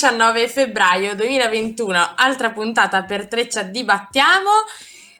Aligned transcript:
19 0.00 0.48
febbraio 0.48 1.14
2021, 1.14 2.12
altra 2.16 2.52
puntata 2.52 3.02
per 3.02 3.28
Treccia 3.28 3.64
Dibattiamo. 3.64 4.48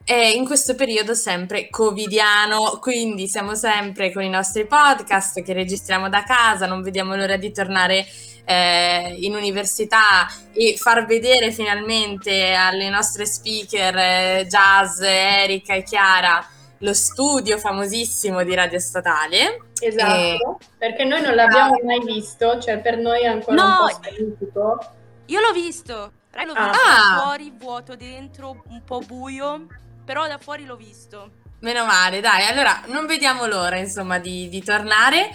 E 0.07 0.31
in 0.31 0.47
questo 0.47 0.75
periodo 0.75 1.13
sempre 1.13 1.69
covidiano, 1.69 2.79
quindi 2.81 3.29
siamo 3.29 3.55
sempre 3.55 4.11
con 4.11 4.23
i 4.23 4.31
nostri 4.31 4.67
podcast 4.67 5.43
che 5.43 5.53
registriamo 5.53 6.09
da 6.09 6.23
casa, 6.23 6.65
non 6.65 6.81
vediamo 6.81 7.15
l'ora 7.15 7.37
di 7.37 7.53
tornare 7.53 8.07
eh, 8.47 9.17
in 9.19 9.35
università 9.35 10.27
e 10.55 10.79
far 10.79 11.05
vedere 11.05 11.53
finalmente 11.53 12.55
alle 12.55 12.89
nostre 12.89 13.27
speaker 13.27 13.95
eh, 13.95 14.47
Jazz, 14.49 14.99
Erika 15.03 15.75
e 15.75 15.83
Chiara 15.83 16.43
lo 16.81 16.95
studio 16.95 17.59
famosissimo 17.59 18.43
di 18.43 18.55
Radio 18.55 18.79
Statale. 18.79 19.67
Esatto, 19.81 20.59
e... 20.61 20.67
perché 20.79 21.05
noi 21.05 21.23
non 21.23 21.35
l'abbiamo 21.35 21.75
ah. 21.75 21.85
mai 21.85 22.01
visto, 22.05 22.59
cioè 22.61 22.79
per 22.81 22.99
noi 22.99 23.23
è 23.23 23.27
ancora 23.27 23.63
no, 23.63 23.69
un 23.69 23.79
po' 23.79 24.03
scientifico. 24.03 24.93
Io 25.27 25.41
l'ho 25.41 25.53
visto, 25.53 25.95
l'ho 25.95 26.53
ah. 26.53 26.71
visto 26.71 26.83
ah. 26.87 27.21
fuori, 27.23 27.53
vuoto 27.57 27.97
dentro, 27.97 28.63
un 28.69 28.83
po' 28.85 29.01
buio, 29.01 29.67
però 30.05 30.27
da 30.27 30.39
fuori 30.39 30.65
l'ho 30.65 30.77
visto. 30.77 31.39
Meno 31.61 31.85
male, 31.85 32.21
dai, 32.21 32.47
allora 32.47 32.83
non 32.87 33.07
vediamo 33.07 33.47
l'ora 33.47 33.77
insomma 33.77 34.19
di, 34.19 34.49
di 34.49 34.63
tornare 34.63 35.31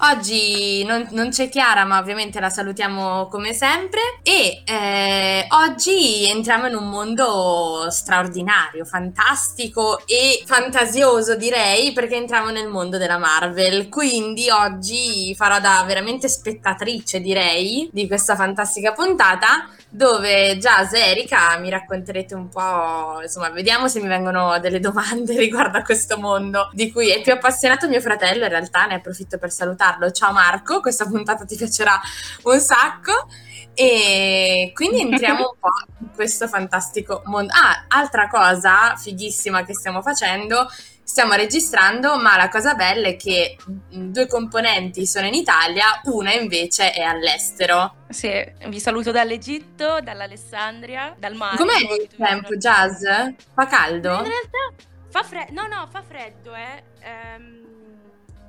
Oggi 0.00 0.84
non, 0.84 1.08
non, 1.10 1.30
c'è 1.30 1.48
Chiara, 1.48 1.84
ma 1.84 1.98
ovviamente 1.98 2.38
la 2.38 2.50
salutiamo 2.50 3.26
come 3.26 3.52
sempre. 3.52 4.00
E 4.22 4.62
eh, 4.64 5.46
oggi 5.50 6.28
entriamo 6.28 6.68
in 6.68 6.76
un 6.76 6.88
mondo 6.88 7.86
straordinario, 7.90 8.84
fantastico 8.84 10.00
e 10.06 10.42
fantasioso, 10.46 11.34
direi, 11.34 11.92
perché 11.92 12.14
entriamo 12.14 12.50
nel 12.50 12.68
mondo 12.68 12.96
della 12.96 13.18
Marvel. 13.18 13.88
Quindi 13.88 14.48
oggi 14.50 15.34
farò 15.34 15.58
da 15.58 15.82
veramente 15.84 16.28
spettatrice, 16.28 17.20
direi, 17.20 17.88
di 17.92 18.06
questa 18.06 18.36
fantastica 18.36 18.92
puntata 18.92 19.68
dove 19.90 20.58
Jazz 20.58 20.92
e 20.92 21.10
Erika 21.10 21.56
mi 21.58 21.70
racconterete 21.70 22.34
un 22.34 22.48
po', 22.48 23.20
insomma, 23.22 23.50
vediamo 23.50 23.88
se 23.88 24.00
mi 24.00 24.08
vengono 24.08 24.58
delle 24.60 24.80
domande 24.80 25.36
riguardo 25.38 25.78
a 25.78 25.82
questo 25.82 26.18
mondo 26.18 26.70
di 26.72 26.92
cui 26.92 27.10
è 27.10 27.22
più 27.22 27.32
appassionato 27.32 27.88
mio 27.88 28.00
fratello, 28.00 28.44
in 28.44 28.50
realtà 28.50 28.86
ne 28.86 28.94
approfitto 28.94 29.38
per 29.38 29.50
salutarlo. 29.50 30.10
Ciao 30.10 30.32
Marco, 30.32 30.80
questa 30.80 31.06
puntata 31.06 31.44
ti 31.44 31.56
piacerà 31.56 31.98
un 32.44 32.60
sacco. 32.60 33.28
E 33.80 34.72
quindi 34.74 35.02
entriamo 35.02 35.38
un 35.38 35.56
po' 35.60 35.68
in 36.00 36.08
questo 36.12 36.48
fantastico 36.48 37.22
mondo. 37.26 37.52
Ah, 37.52 37.84
altra 37.86 38.26
cosa 38.26 38.96
fighissima 38.96 39.64
che 39.64 39.72
stiamo 39.72 40.02
facendo 40.02 40.68
stiamo 41.08 41.32
registrando, 41.32 42.18
ma 42.18 42.36
la 42.36 42.50
cosa 42.50 42.74
bella 42.74 43.08
è 43.08 43.16
che 43.16 43.56
due 43.88 44.26
componenti 44.26 45.06
sono 45.06 45.26
in 45.26 45.32
Italia, 45.32 46.02
una 46.04 46.34
invece 46.34 46.92
è 46.92 47.00
all'estero. 47.00 48.04
Sì, 48.10 48.30
vi 48.66 48.78
saluto 48.78 49.10
dall'Egitto, 49.10 50.00
dall'Alessandria, 50.02 51.16
dal 51.18 51.34
mare. 51.34 51.56
Com'è 51.56 51.78
il 51.98 52.08
tempo, 52.14 52.54
Jazz? 52.56 53.02
Fa 53.54 53.66
caldo? 53.66 54.16
In 54.18 54.24
realtà 54.24 54.84
fa 55.08 55.22
freddo, 55.22 55.52
no 55.54 55.66
no, 55.66 55.88
fa 55.90 56.02
freddo, 56.02 56.54
eh. 56.54 56.82
Ehm, 57.00 57.66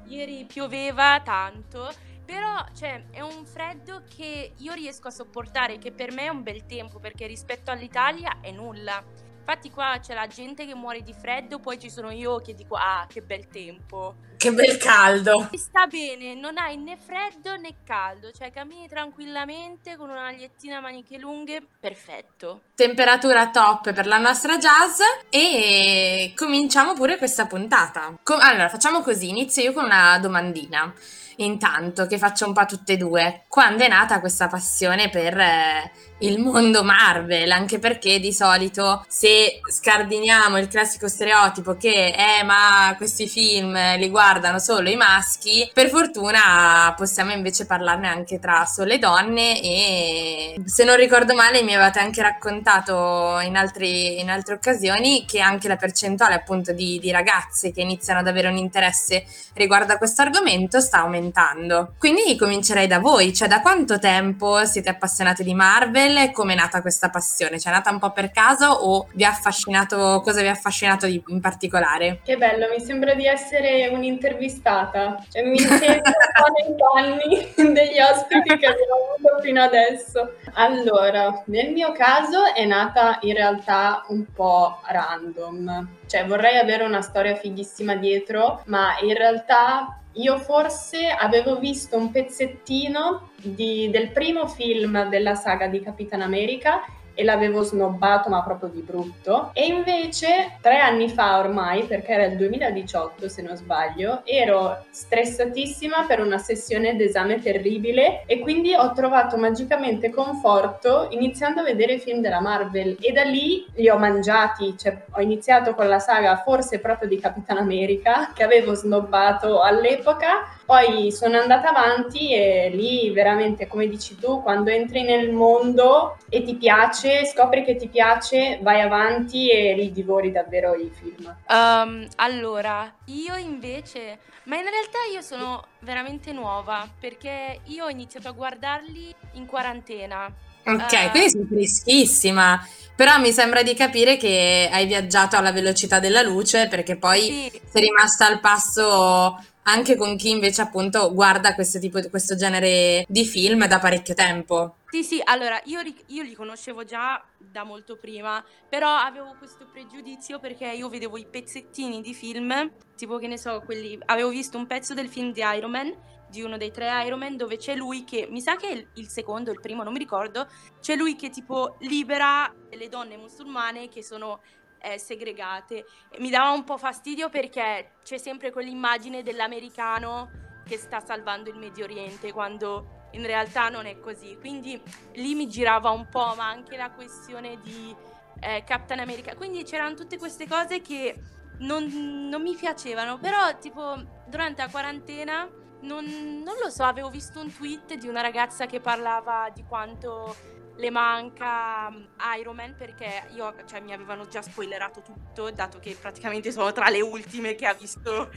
ieri 0.08 0.46
pioveva 0.46 1.22
tanto, 1.23 1.90
però 2.26 2.66
cioè, 2.78 3.06
è 3.12 3.22
un 3.22 3.46
freddo 3.46 4.04
che 4.14 4.52
io 4.58 4.73
riesco 4.73 5.08
a 5.08 5.12
sopportare, 5.12 5.78
che 5.78 5.94
per 5.94 6.12
me 6.12 6.26
è 6.26 6.30
un 6.30 6.44
bel 6.44 6.66
tempo, 6.66 7.00
perché 7.00 7.26
rispetto 7.26 7.72
all'Italia 7.72 8.39
è 8.42 8.52
nulla. 8.52 9.02
Infatti 9.49 9.71
qua 9.71 9.98
c'è 9.99 10.14
la 10.14 10.27
gente 10.27 10.67
che 10.67 10.76
muore 10.76 11.02
di 11.02 11.11
freddo, 11.11 11.58
poi 11.58 11.80
ci 11.80 11.89
sono 11.89 12.11
io 12.11 12.37
che 12.37 12.54
dico 12.54 12.76
ah 12.76 13.08
che 13.11 13.23
bel 13.23 13.48
tempo. 13.48 14.14
Che 14.37 14.54
bel 14.54 14.77
caldo. 14.77 15.49
Sta 15.58 15.87
bene, 15.87 16.36
non 16.36 16.60
hai 16.60 16.77
né 16.77 16.95
freddo 16.95 17.58
né 17.58 17.77
caldo, 17.83 18.30
cioè 18.30 18.52
cammini 18.52 18.88
tranquillamente 18.88 19.98
con 19.98 20.11
una 20.11 20.21
magliettina 20.21 20.77
a 20.77 20.82
maniche 20.82 21.17
lunghe, 21.17 21.65
perfetto. 21.80 22.61
Temperatura 22.76 23.49
top 23.49 23.92
per 23.92 24.05
la 24.05 24.20
nostra 24.20 24.59
jazz 24.59 24.99
e 25.32 26.32
cominciamo 26.36 26.93
pure 26.93 27.17
questa 27.17 27.48
puntata. 27.48 28.20
Com- 28.21 28.39
allora 28.39 28.70
facciamo 28.70 29.02
così, 29.02 29.30
inizio 29.30 29.64
io 29.64 29.73
con 29.73 29.86
una 29.86 30.20
domandina 30.20 30.93
intanto 31.39 32.05
che 32.05 32.17
faccio 32.17 32.45
un 32.45 32.54
po' 32.54 32.65
tutte 32.65 32.93
e 32.93 32.98
due. 32.98 33.45
Quando 33.48 33.83
è 33.83 33.88
nata 33.88 34.20
questa 34.20 34.48
passione 34.48 35.09
per 35.09 35.38
eh, 35.38 35.92
il 36.20 36.40
mondo 36.40 36.84
Marvel, 36.84 37.52
anche 37.52 37.80
perché 37.80 38.20
di 38.20 38.34
solito 38.34 39.06
se 39.08 39.60
scardiniamo 39.70 40.58
il 40.58 40.68
classico 40.68 41.08
stereotipo 41.08 41.76
che 41.78 42.14
eh 42.16 42.44
ma 42.44 42.94
questi 42.98 43.28
film 43.28 43.78
li 43.98 44.10
guardano 44.10 44.60
solo 44.60 44.90
i 44.90 44.96
maschi, 44.96 45.70
per 45.74 45.90
fortuna 45.90 46.94
possiamo 46.98 47.32
invece 47.32 47.66
parlarne 47.66 48.08
anche 48.08 48.40
tra 48.40 48.66
sole 48.66 48.98
donne 48.98 49.62
e 49.62 50.62
se 50.66 50.84
non 50.84 50.96
ricordo 50.96 51.36
male 51.36 51.64
mi 51.64 51.74
avevate 51.74 52.00
anche 52.00 52.22
raccontato 52.22 53.40
in, 53.44 53.56
altri, 53.56 54.20
in 54.20 54.30
altre 54.30 54.56
occasioni 54.56 55.26
che 55.26 55.40
anche 55.40 55.68
la 55.68 55.78
percentuale 55.78 56.36
appunto 56.36 56.74
di, 56.74 57.00
di 57.00 57.12
ragazze 57.12 57.72
che 57.72 57.82
iniziano 57.82 58.20
ad 58.20 58.28
avere 58.28 58.50
un 58.50 58.58
interesse 58.58 59.26
riguardo 59.54 59.94
a 59.94 59.98
questo 59.98 60.22
argomento 60.22 60.80
sta 60.80 61.00
aumentando. 61.00 61.94
Quindi 61.98 62.36
comincerei 62.38 62.88
da 62.88 63.00
voi, 63.00 63.34
cioè 63.34 63.48
da 63.48 63.62
quanto 63.62 64.00
tempo 64.00 64.66
siete 64.66 64.90
appassionati 64.90 65.44
di 65.44 65.54
Marvel? 65.54 66.08
Marvel 66.09 66.31
come 66.31 66.53
è 66.53 66.55
nata 66.55 66.81
questa 66.81 67.09
passione? 67.09 67.59
Cioè 67.59 67.71
è 67.71 67.75
nata 67.75 67.92
un 67.92 67.99
po' 67.99 68.11
per 68.11 68.31
caso 68.31 68.65
o 68.65 69.08
vi 69.14 69.23
ha 69.23 69.30
affascinato, 69.30 70.21
cosa 70.23 70.42
vi 70.42 70.47
ha 70.47 70.52
affascinato 70.52 71.05
di, 71.05 71.21
in 71.27 71.39
particolare? 71.39 72.21
Che 72.23 72.37
bello, 72.37 72.67
mi 72.70 72.80
sembra 72.80 73.14
di 73.14 73.25
essere 73.25 73.87
un'intervistata, 73.87 75.23
cioè 75.30 75.43
mi 75.43 75.59
sento 75.59 75.86
un 75.86 76.02
po' 76.02 76.52
nei 76.58 76.75
panni 76.77 77.53
degli 77.73 77.99
ospiti 77.99 78.58
che 78.58 78.65
abbiamo 78.65 78.95
avuto 79.15 79.42
fino 79.42 79.61
adesso. 79.61 80.33
Allora, 80.53 81.43
nel 81.45 81.71
mio 81.71 81.92
caso 81.92 82.53
è 82.53 82.65
nata 82.65 83.20
in 83.21 83.33
realtà 83.33 84.05
un 84.08 84.26
po' 84.33 84.80
random, 84.86 85.87
cioè 86.08 86.26
vorrei 86.26 86.58
avere 86.58 86.83
una 86.83 87.02
storia 87.02 87.36
fighissima 87.36 87.95
dietro, 87.95 88.64
ma 88.65 88.97
in 89.02 89.14
realtà 89.14 89.99
io 90.20 90.38
forse 90.38 91.08
avevo 91.08 91.60
visto 91.60 91.98
un 91.98 92.12
pezzettino 92.12 93.32
di, 93.42 93.90
del 93.90 94.12
primo 94.12 94.48
film 94.48 95.08
della 95.10 95.36
saga 95.36 95.68
di 95.68 95.82
Capitan 95.82 96.22
America 96.22 96.82
e 97.20 97.26
l'avevo 97.26 97.64
snobbato 97.64 98.30
ma 98.30 98.42
proprio 98.42 98.70
di 98.70 98.80
brutto. 98.80 99.50
E 99.52 99.66
invece 99.66 100.58
tre 100.62 100.78
anni 100.78 101.10
fa 101.10 101.38
ormai 101.38 101.84
perché 101.84 102.14
era 102.14 102.24
il 102.24 102.38
2018 102.38 103.28
se 103.28 103.42
non 103.42 103.58
sbaglio 103.58 104.22
ero 104.24 104.86
stressatissima 104.90 106.06
per 106.08 106.22
una 106.22 106.38
sessione 106.38 106.96
d'esame 106.96 107.42
terribile 107.42 108.24
e 108.26 108.40
quindi 108.40 108.74
ho 108.74 108.94
trovato 108.94 109.36
magicamente 109.36 110.10
conforto 110.12 111.08
iniziando 111.10 111.60
a 111.60 111.66
vedere 111.66 111.96
i 111.96 112.00
film 112.00 112.22
della 112.22 112.40
Marvel. 112.40 112.96
E 113.02 113.12
da 113.12 113.24
lì 113.24 113.66
li 113.76 113.90
ho 113.90 113.98
mangiati 113.98 114.78
cioè 114.78 114.98
ho 115.12 115.20
iniziato 115.20 115.76
con 115.76 115.90
la 115.90 116.00
saga 116.00 116.38
forse 116.38 116.80
proprio 116.80 117.10
di 117.10 117.20
Capitan 117.20 117.58
America 117.58 118.32
che 118.34 118.44
avevo 118.44 118.76
snobbato 118.76 119.60
all'epoca. 119.60 120.56
Poi 120.66 121.12
sono 121.12 121.40
andata 121.40 121.70
avanti 121.70 122.32
e 122.32 122.70
lì 122.72 123.10
veramente, 123.10 123.66
come 123.66 123.88
dici 123.88 124.16
tu, 124.16 124.44
quando 124.44 124.70
entri 124.70 125.02
nel 125.02 125.32
mondo 125.32 126.18
e 126.30 126.44
ti 126.44 126.56
piace, 126.58 127.08
scopri 127.25 127.64
che 127.64 127.75
ti 127.75 127.87
piace, 127.87 128.59
vai 128.62 128.81
avanti 128.81 129.50
e 129.50 129.74
li 129.75 129.92
divori 129.92 130.31
davvero 130.31 130.74
i 130.75 130.92
film. 130.94 131.36
Um, 131.47 132.07
allora, 132.15 132.92
io 133.06 133.36
invece, 133.36 134.19
ma 134.45 134.56
in 134.56 134.63
realtà 134.63 134.97
io 135.11 135.21
sono 135.21 135.65
veramente 135.79 136.31
nuova 136.31 136.88
perché 137.00 137.61
io 137.65 137.85
ho 137.85 137.89
iniziato 137.89 138.27
a 138.27 138.31
guardarli 138.31 139.13
in 139.33 139.45
quarantena. 139.45 140.31
Ok, 140.65 140.91
uh, 140.91 141.09
quindi 141.11 141.29
sei 141.29 141.45
freschissima. 141.47 142.67
Però 142.95 143.17
mi 143.17 143.31
sembra 143.31 143.63
di 143.63 143.73
capire 143.73 144.17
che 144.17 144.69
hai 144.69 144.85
viaggiato 144.85 145.38
alla 145.38 145.53
velocità 145.53 146.00
della 146.00 146.21
luce 146.21 146.67
perché 146.67 146.97
poi 146.97 147.21
sì. 147.21 147.62
sei 147.71 147.83
rimasta 147.83 148.25
al 148.25 148.41
passo 148.41 149.41
anche 149.63 149.95
con 149.95 150.17
chi 150.17 150.31
invece 150.31 150.62
appunto 150.62 151.13
guarda 151.13 151.53
questo 151.53 151.79
tipo 151.79 152.00
di 152.00 152.09
questo 152.09 152.35
genere 152.35 153.05
di 153.07 153.25
film 153.25 153.67
da 153.67 153.79
parecchio 153.79 154.15
tempo. 154.15 154.75
Sì, 154.91 155.03
sì, 155.03 155.21
allora 155.24 155.62
io, 155.65 155.81
io, 156.07 156.24
li 156.24 156.33
conoscevo 156.33 156.83
già 156.83 157.24
da 157.38 157.63
molto 157.63 157.95
prima, 157.95 158.44
però 158.68 158.89
avevo 158.89 159.36
questo 159.38 159.68
pregiudizio 159.71 160.39
perché 160.39 160.65
io 160.65 160.89
vedevo 160.89 161.18
i 161.18 161.27
pezzettini 161.27 162.01
di 162.01 162.15
film, 162.15 162.71
tipo 162.95 163.19
che 163.19 163.27
ne 163.27 163.38
so, 163.38 163.62
quelli, 163.62 164.00
avevo 164.06 164.30
visto 164.30 164.57
un 164.57 164.65
pezzo 164.65 164.95
del 164.95 165.07
film 165.07 165.31
di 165.31 165.41
Iron 165.41 165.69
Man, 165.69 165.95
di 166.27 166.41
uno 166.41 166.57
dei 166.57 166.71
tre 166.71 167.06
Iron 167.06 167.19
Man, 167.19 167.38
dove 167.38 167.57
c'è 167.57 167.75
lui 167.75 168.03
che, 168.03 168.27
mi 168.31 168.41
sa 168.41 168.56
che 168.56 168.68
è 168.68 168.71
il, 168.71 168.88
il 168.95 169.07
secondo, 169.09 169.51
il 169.51 169.59
primo, 169.59 169.83
non 169.83 169.94
mi 169.94 170.00
ricordo, 170.00 170.47
c'è 170.80 170.95
lui 170.95 171.15
che 171.15 171.30
tipo 171.30 171.75
libera 171.81 172.51
le 172.71 172.89
donne 172.89 173.15
musulmane 173.15 173.89
che 173.89 174.01
sono 174.01 174.41
eh, 174.81 174.97
segregate. 174.97 175.86
Mi 176.18 176.31
dava 176.31 176.50
un 176.50 176.63
po' 176.63 176.80
fastidio 176.80 177.30
perché 177.30 177.97
c'è 178.03 178.18
sempre 178.18 178.51
quell'immagine 178.51 179.21
dell'americano 179.21 180.31
che 180.65 180.77
sta 180.77 181.00
salvando 181.00 181.51
il 181.51 181.57
Medio 181.57 181.83
Oriente 181.83 182.31
quando 182.31 182.99
in 183.11 183.25
realtà 183.25 183.69
non 183.69 183.85
è 183.85 184.00
così. 184.00 184.38
Quindi 184.39 184.81
lì 185.13 185.35
mi 185.35 185.47
girava 185.47 185.89
un 185.89 186.07
po', 186.09 186.33
ma 186.35 186.47
anche 186.47 186.77
la 186.77 186.91
questione 186.91 187.59
di 187.61 187.95
eh, 188.39 188.63
Captain 188.65 189.00
America. 189.00 189.35
Quindi 189.35 189.63
c'erano 189.63 189.95
tutte 189.95 190.17
queste 190.17 190.47
cose 190.47 190.81
che 190.81 191.15
non, 191.59 191.85
non 192.29 192.41
mi 192.41 192.56
piacevano, 192.56 193.17
però 193.17 193.57
tipo 193.59 193.95
durante 194.27 194.61
la 194.61 194.69
quarantena 194.69 195.50
Non, 195.81 196.06
non 196.44 196.56
lo 196.61 196.69
so, 196.69 196.83
avevo 196.83 197.09
visto 197.09 197.39
un 197.39 197.50
tweet 197.53 197.94
di 197.94 198.09
una 198.09 198.19
ragazza 198.19 198.65
che 198.65 198.81
parlava 198.81 199.50
di 199.53 199.63
quanto 199.63 200.35
le 200.75 200.89
manca 200.91 201.89
mm, 201.89 202.03
Iron 202.38 202.55
Man 202.55 202.75
perché 202.75 203.27
io, 203.33 203.53
cioè, 203.65 203.79
mi 203.79 203.94
avevano 203.94 204.27
già 204.27 204.41
spoilerato 204.41 205.01
tutto, 205.01 205.51
dato 205.51 205.79
che 205.79 205.95
praticamente 206.00 206.51
sono 206.51 206.71
tra 206.73 206.89
le 206.89 207.01
ultime 207.01 207.55
che 207.55 207.65
ha 207.65 207.73
visto 207.73 208.29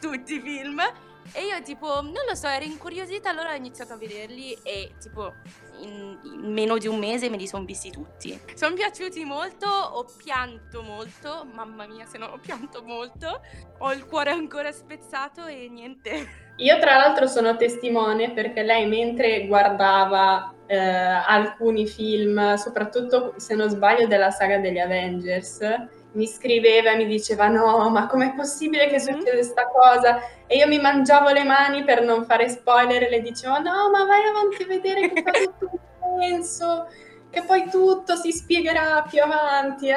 tutti 0.00 0.34
i 0.34 0.40
film. 0.40 0.80
E 1.32 1.46
io 1.46 1.62
tipo, 1.62 2.00
non 2.00 2.24
lo 2.26 2.34
so, 2.34 2.46
ero 2.46 2.64
incuriosita, 2.64 3.30
allora 3.30 3.52
ho 3.52 3.56
iniziato 3.56 3.92
a 3.92 3.96
vederli 3.96 4.56
e 4.62 4.92
tipo 5.00 5.34
in, 5.80 6.18
in 6.22 6.52
meno 6.52 6.78
di 6.78 6.86
un 6.86 6.98
mese 6.98 7.28
me 7.28 7.36
li 7.36 7.46
sono 7.46 7.64
visti 7.64 7.90
tutti. 7.90 8.38
Sono 8.54 8.74
piaciuti 8.74 9.24
molto, 9.24 9.66
ho 9.66 10.06
pianto 10.16 10.82
molto, 10.82 11.46
mamma 11.52 11.86
mia 11.86 12.06
se 12.06 12.18
non 12.18 12.30
ho 12.30 12.38
pianto 12.38 12.82
molto, 12.82 13.40
ho 13.78 13.92
il 13.92 14.06
cuore 14.06 14.30
ancora 14.30 14.72
spezzato 14.72 15.46
e 15.46 15.68
niente. 15.70 16.46
Io 16.56 16.78
tra 16.80 16.96
l'altro 16.96 17.28
sono 17.28 17.56
testimone 17.56 18.32
perché 18.32 18.62
lei 18.62 18.86
mentre 18.86 19.46
guardava 19.46 20.52
eh, 20.66 20.76
alcuni 20.76 21.86
film, 21.86 22.54
soprattutto 22.54 23.34
se 23.36 23.54
non 23.54 23.68
sbaglio 23.68 24.08
della 24.08 24.30
saga 24.30 24.58
degli 24.58 24.78
Avengers, 24.78 25.60
mi 26.18 26.26
scriveva 26.26 26.90
e 26.90 26.96
mi 26.96 27.06
diceva 27.06 27.46
no, 27.46 27.88
ma 27.88 28.06
com'è 28.06 28.34
possibile 28.34 28.88
che 28.88 28.96
mm-hmm. 28.96 29.18
succeda 29.18 29.30
questa 29.30 29.68
cosa? 29.68 30.20
E 30.46 30.56
io 30.56 30.66
mi 30.66 30.80
mangiavo 30.80 31.30
le 31.30 31.44
mani 31.44 31.84
per 31.84 32.02
non 32.02 32.24
fare 32.24 32.48
spoiler 32.48 33.04
e 33.04 33.08
le 33.08 33.20
dicevo 33.22 33.58
no, 33.60 33.88
ma 33.90 34.04
vai 34.04 34.26
avanti 34.26 34.62
a 34.64 34.66
vedere 34.66 35.12
che 35.12 35.22
tutto 35.22 35.80
un 36.00 36.20
senso, 36.20 36.88
che 37.30 37.42
poi 37.42 37.70
tutto 37.70 38.16
si 38.16 38.32
spiegherà 38.32 39.06
più 39.08 39.22
avanti, 39.22 39.88
eh? 39.88 39.94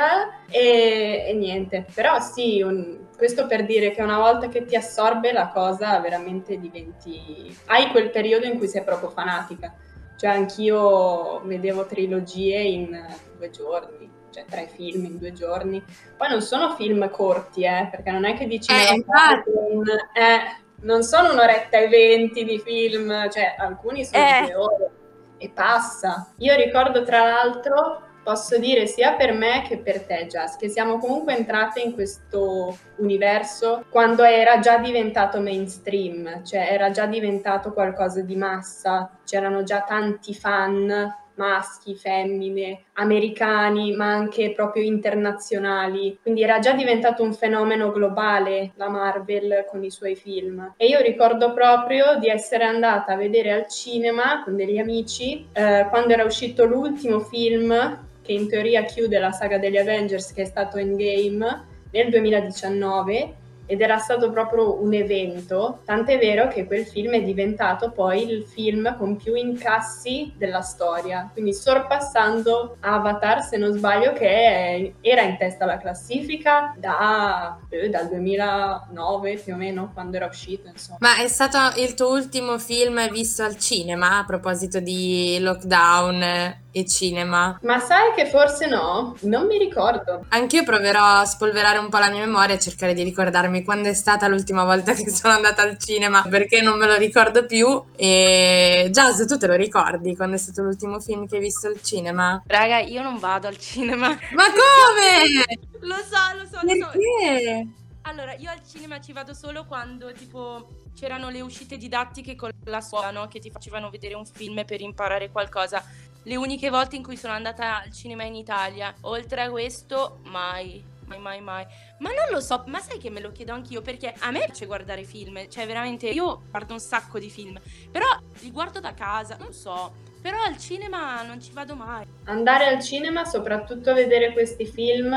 E, 0.49 1.25
e 1.27 1.33
niente, 1.33 1.85
però 1.93 2.19
sì, 2.19 2.61
un, 2.61 3.07
questo 3.17 3.47
per 3.47 3.65
dire 3.65 3.91
che 3.91 4.03
una 4.03 4.19
volta 4.19 4.47
che 4.47 4.63
ti 4.65 4.75
assorbe 4.75 5.31
la 5.31 5.49
cosa 5.49 5.99
veramente 5.99 6.59
diventi... 6.59 7.57
hai 7.65 7.87
quel 7.87 8.11
periodo 8.11 8.45
in 8.45 8.57
cui 8.57 8.67
sei 8.67 8.83
proprio 8.83 9.09
fanatica 9.09 9.73
cioè 10.21 10.29
anch'io 10.29 11.41
vedevo 11.45 11.87
trilogie 11.87 12.61
in 12.61 12.95
due 13.35 13.49
giorni, 13.49 14.07
cioè 14.31 14.45
tre 14.49 14.67
film 14.67 15.05
in 15.05 15.17
due 15.17 15.33
giorni. 15.33 15.83
Poi 16.17 16.29
non 16.29 16.41
sono 16.41 16.75
film 16.75 17.09
corti, 17.09 17.63
eh, 17.63 17.87
perché 17.91 18.11
non 18.11 18.25
è 18.25 18.35
che 18.35 18.47
dici... 18.47 18.71
Eh, 18.71 19.03
un, 19.45 19.83
eh, 19.87 20.59
non 20.81 21.03
sono 21.03 21.31
un'oretta 21.31 21.77
e 21.77 21.87
venti 21.87 22.43
di 22.43 22.59
film, 22.59 23.29
cioè 23.29 23.55
alcuni 23.57 24.05
sono 24.05 24.23
eh. 24.23 24.41
due 24.43 24.55
ore 24.55 24.91
e 25.37 25.49
passa. 25.49 26.31
Io 26.37 26.55
ricordo 26.55 27.03
tra 27.03 27.23
l'altro 27.23 28.09
posso 28.23 28.59
dire 28.59 28.85
sia 28.85 29.13
per 29.13 29.33
me 29.33 29.63
che 29.67 29.79
per 29.79 30.05
te, 30.05 30.27
Jazz, 30.27 30.55
che 30.55 30.69
siamo 30.69 30.97
comunque 30.97 31.35
entrate 31.35 31.81
in 31.81 31.93
questo 31.93 32.77
universo 32.97 33.85
quando 33.89 34.23
era 34.23 34.59
già 34.59 34.77
diventato 34.77 35.41
mainstream, 35.41 36.43
cioè 36.43 36.67
era 36.71 36.91
già 36.91 37.07
diventato 37.07 37.73
qualcosa 37.73 38.21
di 38.21 38.35
massa, 38.35 39.17
c'erano 39.25 39.63
già 39.63 39.81
tanti 39.81 40.33
fan 40.35 41.15
maschi, 41.41 41.95
femmine, 41.95 42.83
americani, 42.93 43.95
ma 43.95 44.11
anche 44.11 44.53
proprio 44.53 44.83
internazionali. 44.83 46.19
Quindi 46.21 46.43
era 46.43 46.59
già 46.59 46.73
diventato 46.73 47.23
un 47.23 47.33
fenomeno 47.33 47.91
globale 47.91 48.73
la 48.75 48.89
Marvel 48.89 49.65
con 49.67 49.83
i 49.83 49.89
suoi 49.89 50.15
film. 50.15 50.73
E 50.77 50.85
io 50.85 50.99
ricordo 51.01 51.53
proprio 51.53 52.19
di 52.19 52.29
essere 52.29 52.63
andata 52.63 53.13
a 53.13 53.17
vedere 53.17 53.51
al 53.51 53.67
cinema 53.67 54.43
con 54.43 54.55
degli 54.55 54.77
amici 54.77 55.47
eh, 55.53 55.87
quando 55.89 56.13
era 56.13 56.23
uscito 56.23 56.65
l'ultimo 56.65 57.19
film 57.19 58.09
che 58.21 58.33
in 58.33 58.47
teoria 58.47 58.83
chiude 58.83 59.17
la 59.17 59.31
saga 59.31 59.57
degli 59.57 59.77
Avengers 59.77 60.33
che 60.33 60.43
è 60.43 60.45
stato 60.45 60.77
Endgame 60.77 61.69
nel 61.91 62.09
2019 62.09 63.35
ed 63.71 63.79
era 63.79 63.99
stato 63.99 64.29
proprio 64.31 64.83
un 64.83 64.93
evento, 64.93 65.79
tant'è 65.85 66.19
vero 66.19 66.49
che 66.49 66.67
quel 66.67 66.85
film 66.85 67.13
è 67.13 67.23
diventato 67.23 67.91
poi 67.91 68.29
il 68.29 68.43
film 68.43 68.97
con 68.97 69.15
più 69.15 69.33
incassi 69.33 70.33
della 70.35 70.59
storia, 70.59 71.29
quindi 71.31 71.53
sorpassando 71.53 72.75
Avatar, 72.81 73.41
se 73.41 73.55
non 73.55 73.71
sbaglio, 73.71 74.11
che 74.11 74.93
era 74.99 75.21
in 75.21 75.37
testa 75.37 75.63
alla 75.63 75.77
classifica 75.77 76.75
da, 76.75 77.57
eh, 77.69 77.87
dal 77.87 78.09
2009 78.09 79.37
più 79.37 79.53
o 79.53 79.55
meno, 79.57 79.91
quando 79.93 80.17
era 80.17 80.25
uscito. 80.25 80.67
Insomma. 80.67 80.97
Ma 80.99 81.23
è 81.23 81.29
stato 81.29 81.79
il 81.79 81.93
tuo 81.93 82.11
ultimo 82.11 82.59
film 82.59 83.09
visto 83.09 83.41
al 83.43 83.57
cinema 83.57 84.17
a 84.17 84.25
proposito 84.25 84.81
di 84.81 85.37
lockdown? 85.39 86.59
E 86.71 86.85
cinema. 86.85 87.59
Ma 87.63 87.79
sai 87.79 88.13
che 88.15 88.25
forse 88.25 88.67
no? 88.67 89.15
Non 89.21 89.45
mi 89.45 89.57
ricordo. 89.57 90.25
Anch'io 90.29 90.63
proverò 90.63 91.19
a 91.19 91.25
spolverare 91.25 91.77
un 91.77 91.89
po' 91.89 91.97
la 91.97 92.09
mia 92.09 92.25
memoria 92.25 92.55
e 92.55 92.59
cercare 92.59 92.93
di 92.93 93.03
ricordarmi 93.03 93.63
quando 93.63 93.89
è 93.89 93.93
stata 93.93 94.27
l'ultima 94.27 94.63
volta 94.63 94.93
che 94.93 95.09
sono 95.11 95.33
andata 95.33 95.61
al 95.61 95.77
cinema, 95.77 96.25
perché 96.29 96.61
non 96.61 96.77
me 96.77 96.87
lo 96.87 96.95
ricordo 96.95 97.45
più. 97.45 97.83
E 97.95 98.89
Jazz, 98.91 99.25
tu 99.25 99.37
te 99.37 99.47
lo 99.47 99.55
ricordi 99.55 100.15
quando 100.15 100.35
è 100.35 100.39
stato 100.39 100.61
l'ultimo 100.61 100.99
film 100.99 101.27
che 101.27 101.35
hai 101.35 101.41
visto 101.41 101.67
al 101.67 101.81
cinema? 101.81 102.41
Raga, 102.47 102.79
io 102.79 103.01
non 103.01 103.19
vado 103.19 103.47
al 103.47 103.57
cinema. 103.57 104.07
Ma 104.07 104.43
come? 104.45 105.59
lo 105.81 105.95
so, 105.95 106.37
lo 106.37 106.45
so, 106.45 106.59
perché? 106.65 106.77
lo 106.77 107.69
so. 107.69 107.79
Allora, 108.03 108.33
io 108.33 108.49
al 108.49 108.61
cinema 108.67 108.99
ci 108.99 109.13
vado 109.13 109.33
solo 109.33 109.65
quando 109.65 110.11
tipo 110.11 110.67
c'erano 110.95 111.29
le 111.29 111.41
uscite 111.41 111.77
didattiche 111.77 112.35
con 112.35 112.49
la 112.65 112.81
scuola, 112.81 113.11
no? 113.11 113.27
Che 113.27 113.39
ti 113.39 113.51
facevano 113.51 113.89
vedere 113.89 114.15
un 114.15 114.25
film 114.25 114.65
per 114.65 114.81
imparare 114.81 115.29
qualcosa 115.29 115.83
le 116.23 116.35
uniche 116.35 116.69
volte 116.69 116.95
in 116.95 117.03
cui 117.03 117.17
sono 117.17 117.33
andata 117.33 117.81
al 117.81 117.91
cinema 117.91 118.23
in 118.23 118.35
Italia. 118.35 118.93
Oltre 119.01 119.41
a 119.41 119.49
questo, 119.49 120.19
mai. 120.23 120.83
Mai, 121.05 121.19
mai, 121.19 121.41
mai. 121.41 121.65
Ma 121.99 122.09
non 122.09 122.31
lo 122.31 122.39
so, 122.39 122.63
ma 122.67 122.79
sai 122.79 122.97
che 122.97 123.09
me 123.09 123.19
lo 123.19 123.31
chiedo 123.31 123.51
anch'io 123.53 123.81
perché 123.81 124.13
a 124.19 124.31
me 124.31 124.45
piace 124.45 124.65
guardare 124.65 125.03
film, 125.03 125.49
cioè 125.49 125.65
veramente 125.67 126.07
io 126.07 126.43
guardo 126.49 126.71
un 126.71 126.79
sacco 126.79 127.19
di 127.19 127.29
film, 127.29 127.59
però 127.91 128.07
li 128.39 128.49
guardo 128.49 128.79
da 128.79 128.93
casa, 128.93 129.35
non 129.35 129.51
so, 129.51 129.93
però 130.21 130.41
al 130.41 130.57
cinema 130.57 131.21
non 131.23 131.41
ci 131.41 131.51
vado 131.51 131.75
mai. 131.75 132.05
Andare 132.25 132.67
al 132.67 132.81
cinema, 132.81 133.25
soprattutto 133.25 133.89
a 133.89 133.93
vedere 133.93 134.31
questi 134.31 134.65
film, 134.65 135.13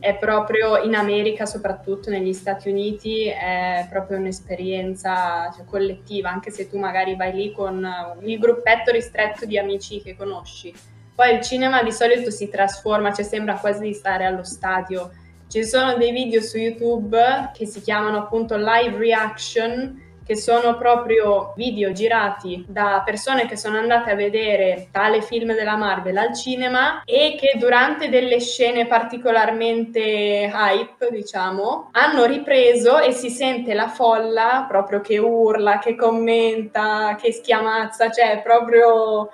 è 0.00 0.16
proprio 0.16 0.78
in 0.78 0.94
America, 0.94 1.46
soprattutto 1.46 2.10
negli 2.10 2.32
Stati 2.32 2.68
Uniti, 2.68 3.26
è 3.26 3.86
proprio 3.90 4.18
un'esperienza 4.18 5.52
cioè, 5.54 5.64
collettiva, 5.64 6.30
anche 6.30 6.50
se 6.50 6.68
tu 6.68 6.78
magari 6.78 7.14
vai 7.16 7.32
lì 7.32 7.52
con 7.52 7.86
il 8.22 8.38
gruppetto 8.38 8.90
ristretto 8.90 9.44
di 9.44 9.58
amici 9.58 10.02
che 10.02 10.16
conosci. 10.16 10.74
Poi 11.14 11.34
il 11.34 11.42
cinema 11.42 11.82
di 11.82 11.92
solito 11.92 12.30
si 12.30 12.48
trasforma, 12.48 13.12
cioè 13.12 13.24
sembra 13.24 13.58
quasi 13.58 13.82
di 13.82 13.92
stare 13.92 14.24
allo 14.24 14.42
stadio. 14.42 15.10
Ci 15.48 15.64
sono 15.64 15.96
dei 15.96 16.12
video 16.12 16.40
su 16.40 16.56
YouTube 16.56 17.50
che 17.52 17.66
si 17.66 17.82
chiamano 17.82 18.16
appunto 18.16 18.56
live 18.56 18.96
reaction, 18.96 20.00
che 20.30 20.36
sono 20.36 20.78
proprio 20.78 21.54
video 21.56 21.90
girati 21.90 22.64
da 22.68 23.02
persone 23.04 23.46
che 23.46 23.56
sono 23.56 23.78
andate 23.78 24.12
a 24.12 24.14
vedere 24.14 24.86
tale 24.92 25.22
film 25.22 25.54
della 25.56 25.74
Marvel 25.74 26.16
al 26.16 26.36
cinema 26.36 27.02
e 27.04 27.34
che 27.36 27.58
durante 27.58 28.08
delle 28.08 28.38
scene 28.38 28.86
particolarmente 28.86 30.48
hype, 30.54 31.08
diciamo, 31.10 31.88
hanno 31.90 32.26
ripreso 32.26 33.00
e 33.00 33.10
si 33.10 33.28
sente 33.28 33.74
la 33.74 33.88
folla 33.88 34.66
proprio 34.68 35.00
che 35.00 35.18
urla, 35.18 35.80
che 35.80 35.96
commenta, 35.96 37.16
che 37.20 37.32
schiamazza, 37.32 38.08
cioè 38.12 38.40
proprio 38.40 39.30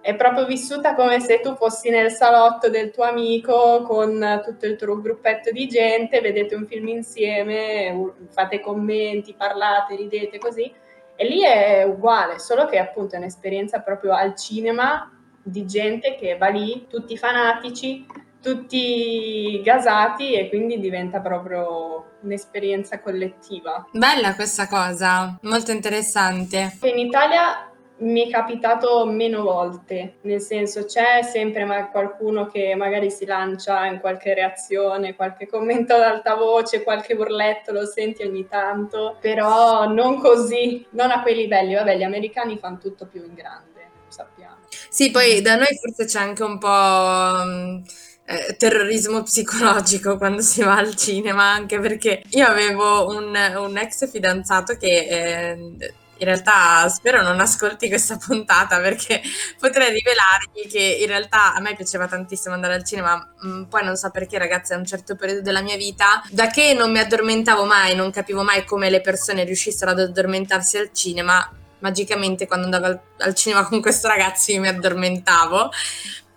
è 0.00 0.14
proprio 0.16 0.46
vissuta 0.46 0.94
come 0.94 1.20
se 1.20 1.40
tu 1.40 1.54
fossi 1.56 1.90
nel 1.90 2.10
salotto 2.10 2.70
del 2.70 2.90
tuo 2.90 3.04
amico 3.04 3.82
con 3.82 4.40
tutto 4.44 4.66
il 4.66 4.76
tuo 4.76 5.00
gruppetto 5.00 5.50
di 5.50 5.66
gente, 5.66 6.20
vedete 6.20 6.54
un 6.54 6.66
film 6.66 6.88
insieme, 6.88 8.12
fate 8.30 8.60
commenti, 8.60 9.34
parlate, 9.34 9.96
ridete 9.96 10.38
così. 10.38 10.72
E 11.16 11.26
lì 11.26 11.44
è 11.44 11.82
uguale, 11.84 12.38
solo 12.38 12.64
che 12.64 12.78
appunto 12.78 13.14
è 13.14 13.18
un'esperienza 13.18 13.80
proprio 13.80 14.14
al 14.14 14.34
cinema 14.36 15.12
di 15.42 15.66
gente 15.66 16.14
che 16.14 16.36
va 16.38 16.48
lì, 16.48 16.86
tutti 16.88 17.18
fanatici, 17.18 18.06
tutti 18.40 19.60
gasati 19.62 20.32
e 20.32 20.48
quindi 20.48 20.80
diventa 20.80 21.20
proprio 21.20 22.12
un'esperienza 22.22 23.00
collettiva. 23.00 23.86
Bella 23.92 24.34
questa 24.34 24.66
cosa, 24.66 25.38
molto 25.42 25.72
interessante. 25.72 26.78
In 26.82 26.98
Italia 26.98 27.69
mi 28.00 28.26
è 28.26 28.30
capitato 28.30 29.04
meno 29.06 29.42
volte, 29.42 30.14
nel 30.22 30.40
senso 30.40 30.84
c'è 30.84 31.22
sempre 31.22 31.66
qualcuno 31.90 32.46
che 32.46 32.74
magari 32.74 33.10
si 33.10 33.24
lancia 33.24 33.86
in 33.86 34.00
qualche 34.00 34.34
reazione, 34.34 35.14
qualche 35.14 35.46
commento 35.46 35.94
ad 35.94 36.02
alta 36.02 36.34
voce, 36.34 36.82
qualche 36.82 37.14
burletto 37.14 37.72
lo 37.72 37.86
senti 37.86 38.22
ogni 38.22 38.46
tanto, 38.48 39.16
però 39.20 39.86
non 39.86 40.18
così, 40.18 40.86
non 40.90 41.10
a 41.10 41.22
quei 41.22 41.34
livelli. 41.34 41.74
Vabbè, 41.74 41.96
gli 41.96 42.02
americani 42.02 42.58
fanno 42.58 42.78
tutto 42.78 43.06
più 43.06 43.22
in 43.24 43.34
grande, 43.34 43.90
sappiamo. 44.08 44.56
Sì, 44.88 45.10
poi 45.10 45.42
da 45.42 45.56
noi 45.56 45.76
forse 45.80 46.04
c'è 46.06 46.20
anche 46.20 46.42
un 46.42 46.58
po'... 46.58 47.44
Mm, 47.44 47.82
eh, 48.30 48.54
terrorismo 48.56 49.24
psicologico 49.24 50.16
quando 50.16 50.40
si 50.40 50.62
va 50.62 50.76
al 50.76 50.94
cinema, 50.94 51.50
anche 51.50 51.80
perché 51.80 52.22
io 52.28 52.46
avevo 52.46 53.08
un, 53.08 53.36
un 53.56 53.76
ex 53.76 54.08
fidanzato 54.08 54.76
che 54.76 54.86
eh, 54.86 55.94
in 56.20 56.26
realtà 56.26 56.86
spero 56.88 57.22
non 57.22 57.40
ascolti 57.40 57.88
questa 57.88 58.16
puntata 58.16 58.78
perché 58.78 59.20
potrei 59.58 59.90
rivelargli 59.90 60.70
che 60.70 60.98
in 61.00 61.06
realtà 61.06 61.54
a 61.54 61.60
me 61.60 61.74
piaceva 61.74 62.06
tantissimo 62.06 62.54
andare 62.54 62.74
al 62.74 62.84
cinema, 62.84 63.34
mm, 63.44 63.64
poi 63.64 63.84
non 63.84 63.96
so 63.96 64.10
perché 64.10 64.38
ragazzi 64.38 64.74
a 64.74 64.76
un 64.76 64.84
certo 64.84 65.16
periodo 65.16 65.40
della 65.40 65.62
mia 65.62 65.76
vita, 65.76 66.22
da 66.30 66.48
che 66.48 66.74
non 66.74 66.92
mi 66.92 66.98
addormentavo 66.98 67.64
mai, 67.64 67.96
non 67.96 68.10
capivo 68.10 68.42
mai 68.42 68.64
come 68.64 68.90
le 68.90 69.00
persone 69.00 69.44
riuscissero 69.44 69.92
ad 69.92 70.00
addormentarsi 70.00 70.76
al 70.76 70.90
cinema, 70.92 71.50
magicamente 71.78 72.46
quando 72.46 72.66
andavo 72.66 73.00
al, 73.18 73.34
cinema 73.34 73.64
con 73.66 73.80
questo 73.80 74.06
ragazzo 74.06 74.52
io 74.52 74.60
mi 74.60 74.68
addormentavo. 74.68 75.70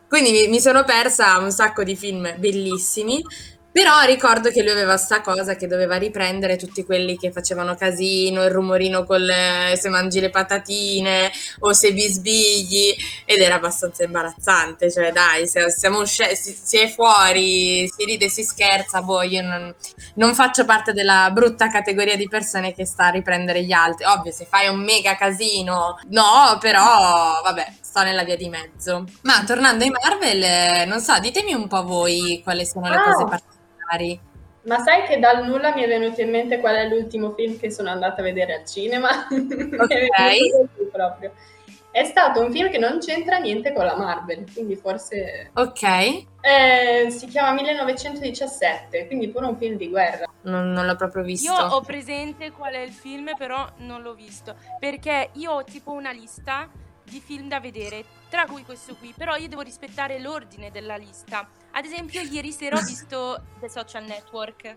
Quindi 0.07 0.47
mi 0.47 0.61
sono 0.61 0.83
persa 0.83 1.39
un 1.39 1.51
sacco 1.51 1.83
di 1.83 1.95
film 1.95 2.35
bellissimi 2.37 3.21
però 3.73 4.01
ricordo 4.01 4.51
che 4.51 4.61
lui 4.61 4.69
aveva 4.69 4.97
sta 4.97 5.21
cosa 5.21 5.55
che 5.55 5.65
doveva 5.65 5.95
riprendere 5.95 6.57
tutti 6.57 6.85
quelli 6.85 7.17
che 7.17 7.31
facevano 7.31 7.73
casino, 7.73 8.43
il 8.43 8.51
rumorino 8.51 9.03
con 9.03 9.19
le, 9.19 9.75
se 9.81 9.89
mangi 9.89 10.19
le 10.19 10.29
patatine 10.29 11.31
o 11.61 11.73
se 11.73 11.91
bisbigli 11.91 12.95
ed 13.25 13.41
era 13.41 13.55
abbastanza 13.55 14.03
imbarazzante, 14.03 14.91
cioè 14.91 15.11
dai, 15.11 15.47
se 15.47 15.71
siamo 15.71 16.01
usci- 16.01 16.35
si, 16.35 16.55
si, 16.61 16.77
è 16.77 16.87
fuori, 16.87 17.87
si 17.87 18.05
ride, 18.05 18.29
si 18.29 18.43
scherza, 18.43 19.01
boh, 19.01 19.23
io 19.23 19.41
non, 19.41 19.73
non, 20.15 20.35
faccio 20.35 20.65
parte 20.65 20.93
della 20.93 21.31
brutta 21.31 21.71
categoria 21.71 22.15
di 22.15 22.27
persone 22.27 22.75
che 22.75 22.85
sta 22.85 23.05
a 23.07 23.09
riprendere 23.09 23.63
gli 23.63 23.71
altri. 23.71 24.05
Ovvio, 24.05 24.31
se 24.31 24.45
fai 24.45 24.67
un 24.67 24.83
mega 24.83 25.15
casino, 25.15 25.97
no, 26.09 26.57
però 26.59 27.41
vabbè, 27.43 27.73
sto 27.81 28.03
nella 28.03 28.23
via 28.23 28.35
di 28.35 28.49
mezzo. 28.49 29.05
Ma 29.21 29.43
tornando 29.43 29.83
ai 29.83 29.89
Marvel, 29.89 30.87
non 30.87 30.99
so, 30.99 31.17
ditemi 31.19 31.53
un 31.53 31.67
po' 31.67 31.83
voi 31.83 32.39
quali 32.43 32.67
sono 32.67 32.87
le 32.87 32.97
ah. 32.97 33.01
cose 33.01 33.23
particolari 33.23 33.61
particolari. 33.83 34.19
Ma 34.65 34.79
sai 34.79 35.03
che 35.03 35.19
dal 35.19 35.45
nulla 35.45 35.73
mi 35.73 35.81
è 35.81 35.87
venuto 35.87 36.21
in 36.21 36.29
mente 36.29 36.59
qual 36.59 36.75
è 36.75 36.87
l'ultimo 36.87 37.33
film 37.33 37.57
che 37.57 37.69
sono 37.69 37.89
andata 37.89 38.21
a 38.21 38.23
vedere 38.23 38.55
al 38.55 38.65
cinema? 38.65 39.09
Ok. 39.29 40.89
proprio. 40.91 41.33
È 41.91 42.05
stato 42.05 42.41
un 42.41 42.51
film 42.51 42.71
che 42.71 42.79
non 42.79 42.97
c'entra 42.99 43.37
niente 43.37 43.71
con 43.71 43.85
la 43.85 43.95
Marvel, 43.95 44.45
quindi 44.51 44.75
forse... 44.75 45.51
Ok. 45.53 45.83
Eh, 45.83 47.07
si 47.09 47.27
chiama 47.27 47.53
1917, 47.53 49.05
quindi 49.05 49.27
pure 49.29 49.45
un 49.45 49.57
film 49.57 49.77
di 49.77 49.89
guerra. 49.89 50.25
Non, 50.43 50.71
non, 50.71 50.87
l'ho 50.87 50.95
proprio 50.95 51.23
visto. 51.23 51.51
Io 51.51 51.59
ho 51.59 51.81
presente 51.81 52.51
qual 52.51 52.73
è 52.73 52.79
il 52.79 52.91
film, 52.91 53.33
però 53.37 53.67
non 53.77 54.01
l'ho 54.01 54.15
visto. 54.15 54.55
Perché 54.79 55.29
io 55.33 55.51
ho 55.51 55.63
tipo 55.63 55.91
una 55.91 56.11
lista 56.11 56.67
di 57.03 57.21
film 57.23 57.47
da 57.47 57.59
vedere, 57.59 58.05
tra 58.29 58.45
cui 58.45 58.63
questo 58.63 58.95
qui, 58.95 59.13
però 59.15 59.35
io 59.35 59.47
devo 59.47 59.61
rispettare 59.61 60.19
l'ordine 60.19 60.71
della 60.71 60.95
lista. 60.95 61.47
Ad 61.71 61.85
esempio, 61.85 62.21
ieri 62.21 62.51
sera 62.51 62.77
ho 62.77 62.81
visto 62.85 63.43
The 63.59 63.69
Social 63.69 64.05
Network. 64.05 64.75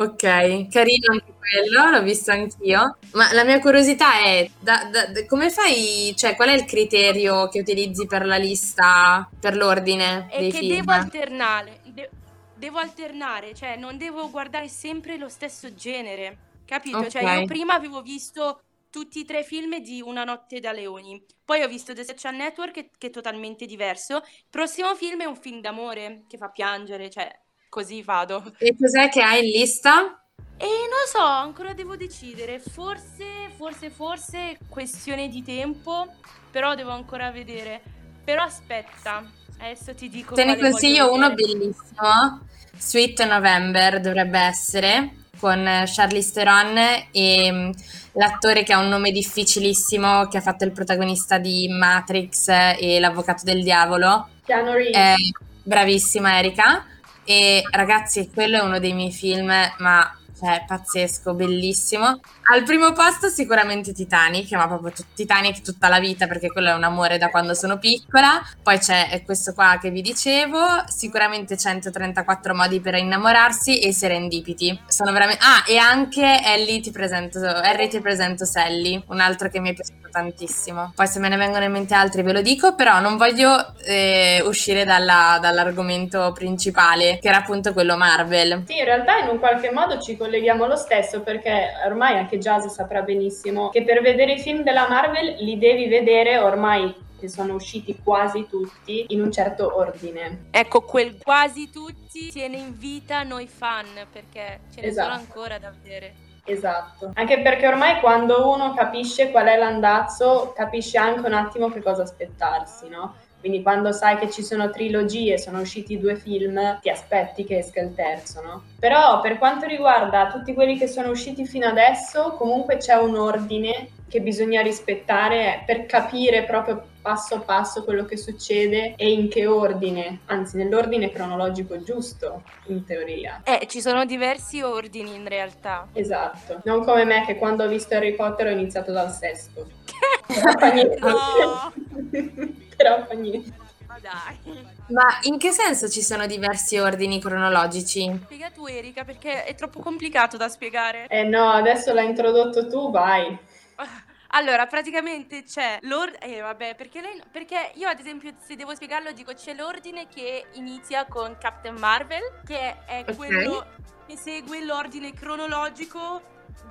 Ok, 0.00 0.68
carino 0.68 1.10
anche 1.10 1.34
quello, 1.36 1.90
l'ho 1.90 2.02
visto 2.02 2.30
anch'io. 2.30 2.98
Ma 3.14 3.32
la 3.32 3.42
mia 3.42 3.58
curiosità 3.58 4.20
è, 4.22 4.48
da, 4.60 4.88
da, 4.92 5.26
come 5.26 5.50
fai, 5.50 6.14
cioè 6.16 6.36
qual 6.36 6.50
è 6.50 6.52
il 6.52 6.64
criterio 6.64 7.48
che 7.48 7.58
utilizzi 7.58 8.06
per 8.06 8.24
la 8.24 8.36
lista, 8.36 9.28
per 9.40 9.56
l'ordine 9.56 10.28
è 10.28 10.38
dei 10.38 10.52
che 10.52 10.58
film? 10.58 10.76
devo 10.76 10.92
alternare, 10.92 11.80
de- 11.82 12.10
devo 12.54 12.78
alternare, 12.78 13.54
cioè 13.54 13.76
non 13.76 13.98
devo 13.98 14.30
guardare 14.30 14.68
sempre 14.68 15.16
lo 15.16 15.28
stesso 15.28 15.74
genere, 15.74 16.36
capito? 16.64 16.98
Okay. 16.98 17.10
Cioè 17.10 17.40
io 17.40 17.46
prima 17.46 17.74
avevo 17.74 18.00
visto 18.00 18.60
tutti 18.90 19.20
i 19.20 19.24
tre 19.24 19.42
film 19.42 19.78
di 19.80 20.00
Una 20.00 20.24
notte 20.24 20.60
da 20.60 20.72
leoni. 20.72 21.24
Poi 21.44 21.62
ho 21.62 21.68
visto 21.68 21.94
The 21.94 22.04
Social 22.04 22.34
Network 22.34 22.72
che, 22.72 22.90
che, 22.96 23.06
è 23.08 23.10
totalmente 23.10 23.66
diverso. 23.66 24.16
Il 24.16 24.46
prossimo 24.50 24.94
film 24.94 25.22
è 25.22 25.26
un 25.26 25.36
film 25.36 25.60
d'amore 25.60 26.24
che 26.28 26.36
fa 26.36 26.48
piangere, 26.48 27.10
cioè 27.10 27.30
così 27.68 28.02
vado. 28.02 28.54
E 28.58 28.76
cos'è 28.78 29.08
che 29.08 29.22
hai 29.22 29.44
in 29.44 29.50
lista? 29.50 30.22
E 30.56 30.66
non 30.66 31.06
so, 31.06 31.22
ancora 31.22 31.72
devo 31.72 31.96
decidere. 31.96 32.58
Forse, 32.58 33.24
forse, 33.56 33.90
forse 33.90 34.58
questione 34.68 35.28
di 35.28 35.42
tempo, 35.42 36.06
però 36.50 36.74
devo 36.74 36.90
ancora 36.90 37.30
vedere. 37.30 37.80
Però 38.24 38.42
aspetta, 38.42 39.24
adesso 39.58 39.94
ti 39.94 40.08
dico. 40.08 40.34
Te 40.34 40.44
ne 40.44 40.58
consiglio 40.58 41.12
uno 41.12 41.32
bellissimo. 41.32 42.46
Sweet 42.76 43.26
November 43.26 44.00
dovrebbe 44.00 44.38
essere 44.38 45.17
con 45.38 45.84
Charlize 45.86 46.32
Theron 46.32 46.78
e 47.10 47.50
mm, 47.52 47.70
l'attore 48.12 48.62
che 48.62 48.72
ha 48.72 48.78
un 48.78 48.88
nome 48.88 49.10
difficilissimo 49.10 50.26
che 50.28 50.38
ha 50.38 50.40
fatto 50.40 50.64
il 50.64 50.72
protagonista 50.72 51.38
di 51.38 51.68
Matrix 51.68 52.48
e 52.48 52.98
l'avvocato 53.00 53.44
del 53.44 53.62
diavolo. 53.62 54.28
Keanu 54.44 54.72
Reeves. 54.72 54.96
Eh, 54.96 55.14
bravissima 55.62 56.38
Erika. 56.38 56.84
E 57.24 57.62
ragazzi, 57.70 58.30
quello 58.32 58.58
è 58.58 58.62
uno 58.62 58.78
dei 58.78 58.94
miei 58.94 59.12
film, 59.12 59.52
ma 59.78 60.18
cioè 60.38 60.64
pazzesco, 60.66 61.34
bellissimo. 61.34 62.20
Al 62.52 62.62
primo 62.62 62.92
posto 62.92 63.28
sicuramente 63.28 63.92
Titanic, 63.92 64.52
ma 64.52 64.66
proprio 64.66 64.92
t- 64.92 65.04
Titanic 65.14 65.62
tutta 65.62 65.88
la 65.88 65.98
vita 65.98 66.26
perché 66.26 66.48
quello 66.48 66.70
è 66.70 66.74
un 66.74 66.84
amore 66.84 67.18
da 67.18 67.30
quando 67.30 67.54
sono 67.54 67.78
piccola. 67.78 68.40
Poi 68.62 68.78
c'è 68.78 69.22
questo 69.24 69.52
qua 69.52 69.78
che 69.80 69.90
vi 69.90 70.02
dicevo, 70.02 70.84
sicuramente 70.86 71.56
134 71.56 72.54
modi 72.54 72.80
per 72.80 72.94
innamorarsi 72.94 73.80
e 73.80 73.92
Serendipity. 73.92 74.80
Sono 74.86 75.12
veramente 75.12 75.42
Ah, 75.42 75.64
e 75.66 75.76
anche 75.76 76.40
Ellie 76.44 76.80
ti 76.80 76.90
presento 76.90 77.38
Harry 77.38 77.88
ti 77.88 78.00
presento 78.00 78.44
Sally, 78.44 79.02
un 79.08 79.20
altro 79.20 79.48
che 79.48 79.60
mi 79.60 79.70
è 79.70 79.74
piaciuto 79.74 80.08
tantissimo. 80.10 80.92
Poi 80.94 81.06
se 81.06 81.18
me 81.18 81.28
ne 81.28 81.36
vengono 81.36 81.64
in 81.64 81.72
mente 81.72 81.94
altri 81.94 82.22
ve 82.22 82.32
lo 82.32 82.42
dico, 82.42 82.74
però 82.74 83.00
non 83.00 83.16
voglio 83.16 83.74
eh, 83.84 84.42
uscire 84.44 84.84
dalla, 84.84 85.38
dall'argomento 85.40 86.32
principale, 86.32 87.18
che 87.20 87.28
era 87.28 87.38
appunto 87.38 87.72
quello 87.72 87.96
Marvel. 87.96 88.64
Sì, 88.66 88.78
in 88.78 88.84
realtà 88.84 89.18
in 89.18 89.28
un 89.28 89.38
qualche 89.38 89.70
modo 89.70 90.00
ci 90.00 90.16
colleghiamo 90.28 90.66
lo 90.66 90.76
stesso 90.76 91.22
perché 91.22 91.72
ormai 91.86 92.18
anche 92.18 92.38
Jazz 92.38 92.66
saprà 92.66 93.00
benissimo 93.00 93.70
che 93.70 93.82
per 93.82 94.02
vedere 94.02 94.34
i 94.34 94.38
film 94.38 94.62
della 94.62 94.86
Marvel 94.86 95.36
li 95.38 95.56
devi 95.58 95.88
vedere 95.88 96.36
ormai 96.36 96.94
che 97.18 97.28
sono 97.28 97.54
usciti 97.54 97.98
quasi 98.04 98.46
tutti 98.46 99.06
in 99.08 99.22
un 99.22 99.32
certo 99.32 99.76
ordine. 99.76 100.48
Ecco, 100.50 100.82
quel 100.82 101.16
quasi 101.20 101.70
tutti 101.70 102.30
tiene 102.30 102.58
in 102.58 102.78
vita 102.78 103.22
noi 103.22 103.48
fan 103.48 103.86
perché 104.12 104.60
ce 104.72 104.82
ne 104.82 104.86
esatto. 104.88 105.08
sono 105.08 105.20
ancora 105.20 105.58
da 105.58 105.72
vedere. 105.82 106.14
Esatto, 106.44 107.10
anche 107.14 107.40
perché 107.40 107.66
ormai 107.66 108.00
quando 108.00 108.50
uno 108.50 108.72
capisce 108.72 109.30
qual 109.30 109.46
è 109.46 109.58
l'andazzo, 109.58 110.52
capisce 110.54 110.96
anche 110.96 111.26
un 111.26 111.34
attimo 111.34 111.70
che 111.70 111.82
cosa 111.82 112.02
aspettarsi, 112.02 112.88
no? 112.88 113.14
Quindi 113.40 113.62
quando 113.62 113.92
sai 113.92 114.18
che 114.18 114.30
ci 114.30 114.42
sono 114.42 114.70
trilogie, 114.70 115.38
sono 115.38 115.60
usciti 115.60 115.98
due 115.98 116.16
film, 116.16 116.80
ti 116.80 116.90
aspetti 116.90 117.44
che 117.44 117.58
esca 117.58 117.80
il 117.80 117.94
terzo, 117.94 118.42
no? 118.42 118.62
Però 118.78 119.20
per 119.20 119.38
quanto 119.38 119.66
riguarda 119.66 120.26
tutti 120.26 120.54
quelli 120.54 120.76
che 120.76 120.88
sono 120.88 121.10
usciti 121.10 121.46
fino 121.46 121.66
adesso, 121.66 122.34
comunque 122.36 122.78
c'è 122.78 122.94
un 122.94 123.16
ordine 123.16 123.90
che 124.08 124.20
bisogna 124.20 124.62
rispettare 124.62 125.62
per 125.66 125.86
capire 125.86 126.44
proprio 126.44 126.82
passo 127.00 127.40
passo 127.40 127.84
quello 127.84 128.04
che 128.04 128.16
succede 128.16 128.94
e 128.96 129.10
in 129.10 129.28
che 129.28 129.46
ordine, 129.46 130.20
anzi 130.26 130.56
nell'ordine 130.56 131.10
cronologico 131.10 131.82
giusto, 131.82 132.42
in 132.66 132.84
teoria. 132.84 133.42
Eh, 133.44 133.66
ci 133.66 133.80
sono 133.80 134.04
diversi 134.04 134.60
ordini 134.62 135.14
in 135.14 135.28
realtà. 135.28 135.86
Esatto, 135.92 136.60
non 136.64 136.84
come 136.84 137.04
me 137.04 137.24
che 137.24 137.36
quando 137.36 137.64
ho 137.64 137.68
visto 137.68 137.94
Harry 137.94 138.14
Potter 138.14 138.48
ho 138.48 138.50
iniziato 138.50 138.92
dal 138.92 139.10
sesto. 139.10 139.77
Però 140.26 140.52
fa 140.58 140.72
niente. 140.72 140.98
No. 141.00 141.72
Però 142.76 143.06
fa 143.06 143.14
niente. 143.14 143.52
Ma 143.86 143.98
dai. 144.00 144.76
Ma 144.88 145.18
in 145.22 145.38
che 145.38 145.50
senso 145.50 145.88
ci 145.88 146.02
sono 146.02 146.26
diversi 146.26 146.78
ordini 146.78 147.20
cronologici? 147.20 148.20
Spiega 148.24 148.50
tu 148.50 148.66
Erika 148.66 149.04
perché 149.04 149.44
è 149.44 149.54
troppo 149.54 149.80
complicato 149.80 150.36
da 150.36 150.48
spiegare. 150.48 151.06
Eh 151.08 151.24
no, 151.24 151.50
adesso 151.50 151.92
l'hai 151.92 152.06
introdotto 152.06 152.68
tu, 152.68 152.90
vai. 152.90 153.36
Allora, 154.32 154.66
praticamente 154.66 155.42
c'è 155.42 155.78
l'ordine. 155.82 156.18
Eh, 156.18 156.40
vabbè, 156.40 156.74
perché 156.74 157.00
lei. 157.00 157.18
Perché 157.30 157.72
io, 157.76 157.88
ad 157.88 157.98
esempio, 157.98 158.34
se 158.44 158.56
devo 158.56 158.74
spiegarlo, 158.74 159.12
dico 159.12 159.32
c'è 159.32 159.54
l'ordine 159.54 160.06
che 160.06 160.44
inizia 160.52 161.06
con 161.06 161.38
Captain 161.38 161.76
Marvel, 161.78 162.40
che 162.44 162.84
è 162.84 163.00
okay. 163.00 163.14
quello 163.14 163.66
che 164.06 164.16
segue 164.18 164.62
l'ordine 164.64 165.14
cronologico 165.14 166.20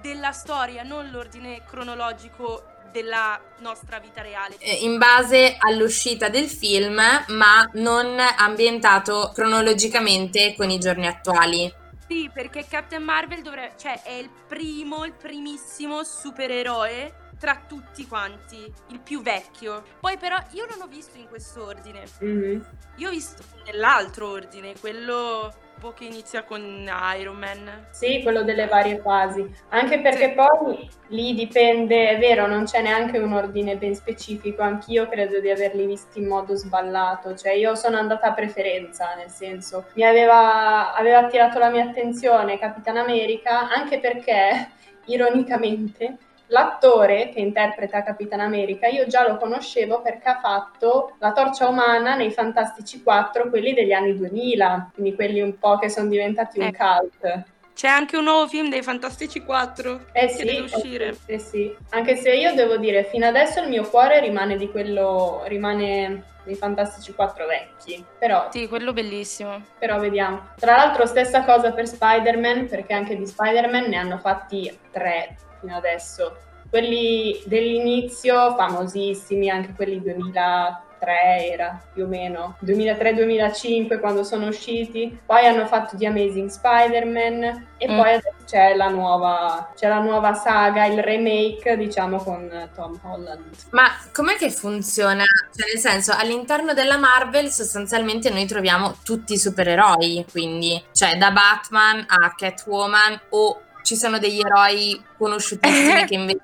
della 0.01 0.31
storia, 0.31 0.83
non 0.83 1.09
l'ordine 1.09 1.63
cronologico 1.65 2.76
della 2.91 3.39
nostra 3.59 3.99
vita 3.99 4.21
reale. 4.21 4.57
Eh, 4.59 4.83
in 4.83 4.97
base 4.97 5.55
all'uscita 5.59 6.29
del 6.29 6.47
film, 6.47 7.01
ma 7.27 7.69
non 7.73 8.19
ambientato 8.19 9.31
cronologicamente 9.33 10.55
con 10.55 10.69
i 10.69 10.79
giorni 10.79 11.07
attuali. 11.07 11.73
Sì, 12.07 12.29
perché 12.33 12.65
Captain 12.67 13.03
Marvel 13.03 13.41
dovrebbe, 13.41 13.73
cioè, 13.77 14.01
è 14.01 14.13
il 14.13 14.29
primo, 14.47 15.03
il 15.03 15.13
primissimo 15.13 16.03
supereroe 16.03 17.25
tra 17.37 17.63
tutti 17.67 18.07
quanti, 18.07 18.71
il 18.87 18.99
più 18.99 19.21
vecchio. 19.21 19.83
Poi 19.99 20.17
però 20.17 20.37
io 20.51 20.65
non 20.69 20.81
ho 20.81 20.87
visto 20.87 21.17
in 21.17 21.27
questo 21.27 21.65
ordine. 21.65 22.03
Mm-hmm. 22.23 22.61
Io 22.95 23.07
ho 23.07 23.11
visto 23.11 23.43
nell'altro 23.65 24.29
ordine, 24.29 24.73
quello 24.79 25.53
che 25.97 26.05
inizia 26.05 26.43
con 26.43 26.89
Iron 27.19 27.37
Man. 27.37 27.87
Sì, 27.91 28.21
quello 28.21 28.43
delle 28.43 28.67
varie 28.67 28.99
fasi. 28.99 29.49
Anche 29.69 29.99
perché 29.99 30.29
sì. 30.29 30.33
poi 30.33 30.89
lì 31.09 31.33
dipende, 31.33 32.09
è 32.09 32.19
vero, 32.19 32.47
non 32.47 32.65
c'è 32.65 32.81
neanche 32.81 33.17
un 33.17 33.33
ordine 33.33 33.77
ben 33.77 33.95
specifico. 33.95 34.61
Anch'io 34.61 35.07
credo 35.07 35.39
di 35.39 35.49
averli 35.49 35.85
visti 35.85 36.19
in 36.19 36.27
modo 36.27 36.55
sballato. 36.55 37.35
Cioè, 37.35 37.53
io 37.53 37.75
sono 37.75 37.97
andata 37.97 38.27
a 38.27 38.33
preferenza, 38.33 39.15
nel 39.15 39.29
senso, 39.29 39.85
mi 39.93 40.03
aveva, 40.03 40.93
aveva 40.93 41.19
attirato 41.19 41.59
la 41.59 41.69
mia 41.69 41.85
attenzione 41.85 42.59
Capitan 42.59 42.97
America, 42.97 43.69
anche 43.69 43.99
perché, 43.99 44.71
ironicamente, 45.07 46.17
L'attore 46.49 47.29
che 47.29 47.39
interpreta 47.39 48.03
Capitan 48.03 48.39
America 48.39 48.87
io 48.87 49.05
già 49.07 49.27
lo 49.27 49.37
conoscevo 49.37 50.01
perché 50.01 50.29
ha 50.29 50.39
fatto 50.41 51.15
la 51.19 51.33
torcia 51.33 51.67
umana 51.67 52.15
nei 52.15 52.31
Fantastici 52.31 53.03
4, 53.03 53.49
quelli 53.49 53.73
degli 53.73 53.91
anni 53.91 54.15
2000, 54.17 54.91
quindi 54.93 55.13
quelli 55.15 55.41
un 55.41 55.57
po' 55.59 55.77
che 55.77 55.89
sono 55.89 56.07
diventati 56.07 56.59
un 56.59 56.65
Eh. 56.67 56.73
cult. 56.73 57.43
C'è 57.75 57.87
anche 57.89 58.17
un 58.17 58.23
nuovo 58.23 58.47
film 58.47 58.69
dei 58.69 58.81
Fantastici 58.81 59.41
4 59.43 60.05
Eh 60.13 60.27
che 60.27 60.29
sì, 60.29 60.45
deve 60.45 60.59
uscire. 60.61 61.15
eh 61.27 61.37
sì, 61.37 61.75
anche 61.89 62.15
se 62.15 62.33
io 62.33 62.55
devo 62.55 62.77
dire, 62.77 63.03
fino 63.03 63.27
adesso 63.27 63.61
il 63.61 63.67
mio 63.69 63.83
cuore 63.87 64.19
rimane 64.19 64.55
di 64.55 64.71
quello, 64.71 65.43
rimane 65.45 66.23
dei 66.43 66.55
Fantastici 66.55 67.13
4 67.13 67.45
vecchi, 67.45 68.03
però, 68.17 68.47
Sì, 68.51 68.67
quello 68.69 68.93
bellissimo. 68.93 69.61
però 69.77 69.99
vediamo. 69.99 70.47
Tra 70.57 70.75
l'altro 70.77 71.05
stessa 71.05 71.43
cosa 71.43 71.71
per 71.73 71.87
Spider-Man, 71.87 72.67
perché 72.67 72.93
anche 72.93 73.15
di 73.17 73.27
Spider-Man 73.27 73.83
ne 73.89 73.97
hanno 73.97 74.17
fatti 74.17 74.75
tre 74.91 75.35
fino 75.59 75.75
adesso. 75.75 76.37
Quelli 76.69 77.41
dell'inizio, 77.45 78.55
famosissimi, 78.55 79.49
anche 79.49 79.73
quelli 79.73 80.01
2003 80.01 81.49
era 81.51 81.81
più 81.93 82.03
o 82.03 82.07
meno, 82.07 82.57
2003-2005 82.65 83.99
quando 83.99 84.23
sono 84.23 84.47
usciti. 84.47 85.17
Poi 85.25 85.45
hanno 85.45 85.65
fatto 85.65 85.95
The 85.95 86.07
Amazing 86.07 86.49
Spider-Man 86.49 87.67
e 87.77 87.87
Mm. 87.89 87.97
poi 87.97 88.09
adesso 88.13 88.35
c'è 88.45 88.75
la, 88.75 88.89
nuova, 88.89 89.71
c'è 89.75 89.87
la 89.87 89.99
nuova 89.99 90.33
saga, 90.33 90.85
il 90.85 91.01
remake, 91.01 91.77
diciamo, 91.77 92.17
con 92.17 92.69
Tom 92.75 92.99
Holland. 93.03 93.43
Ma 93.71 93.85
com'è 94.13 94.35
che 94.35 94.49
funziona? 94.49 95.23
Cioè, 95.23 95.67
nel 95.71 95.79
senso, 95.79 96.13
all'interno 96.17 96.73
della 96.73 96.97
Marvel 96.97 97.49
sostanzialmente 97.49 98.29
noi 98.29 98.45
troviamo 98.45 98.97
tutti 99.03 99.33
i 99.33 99.37
supereroi, 99.39 100.25
quindi, 100.31 100.83
cioè 100.91 101.17
da 101.17 101.31
Batman 101.31 102.03
a 102.07 102.33
Catwoman 102.35 103.19
o 103.29 103.61
ci 103.87 103.95
sono 103.95 104.19
degli 104.19 104.41
eroi 104.41 105.01
conosciutissimi 105.17 106.03
che 106.07 106.13
invece 106.13 106.41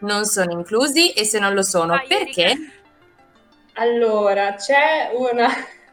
non 0.00 0.24
sono 0.24 0.52
inclusi 0.52 1.12
e 1.12 1.24
se 1.24 1.38
non 1.38 1.52
lo 1.52 1.62
sono, 1.62 1.88
Vai, 1.94 2.06
perché? 2.06 2.42
Erika. 2.42 2.72
Allora, 3.74 4.54
c'è 4.54 5.10
una, 5.14 5.46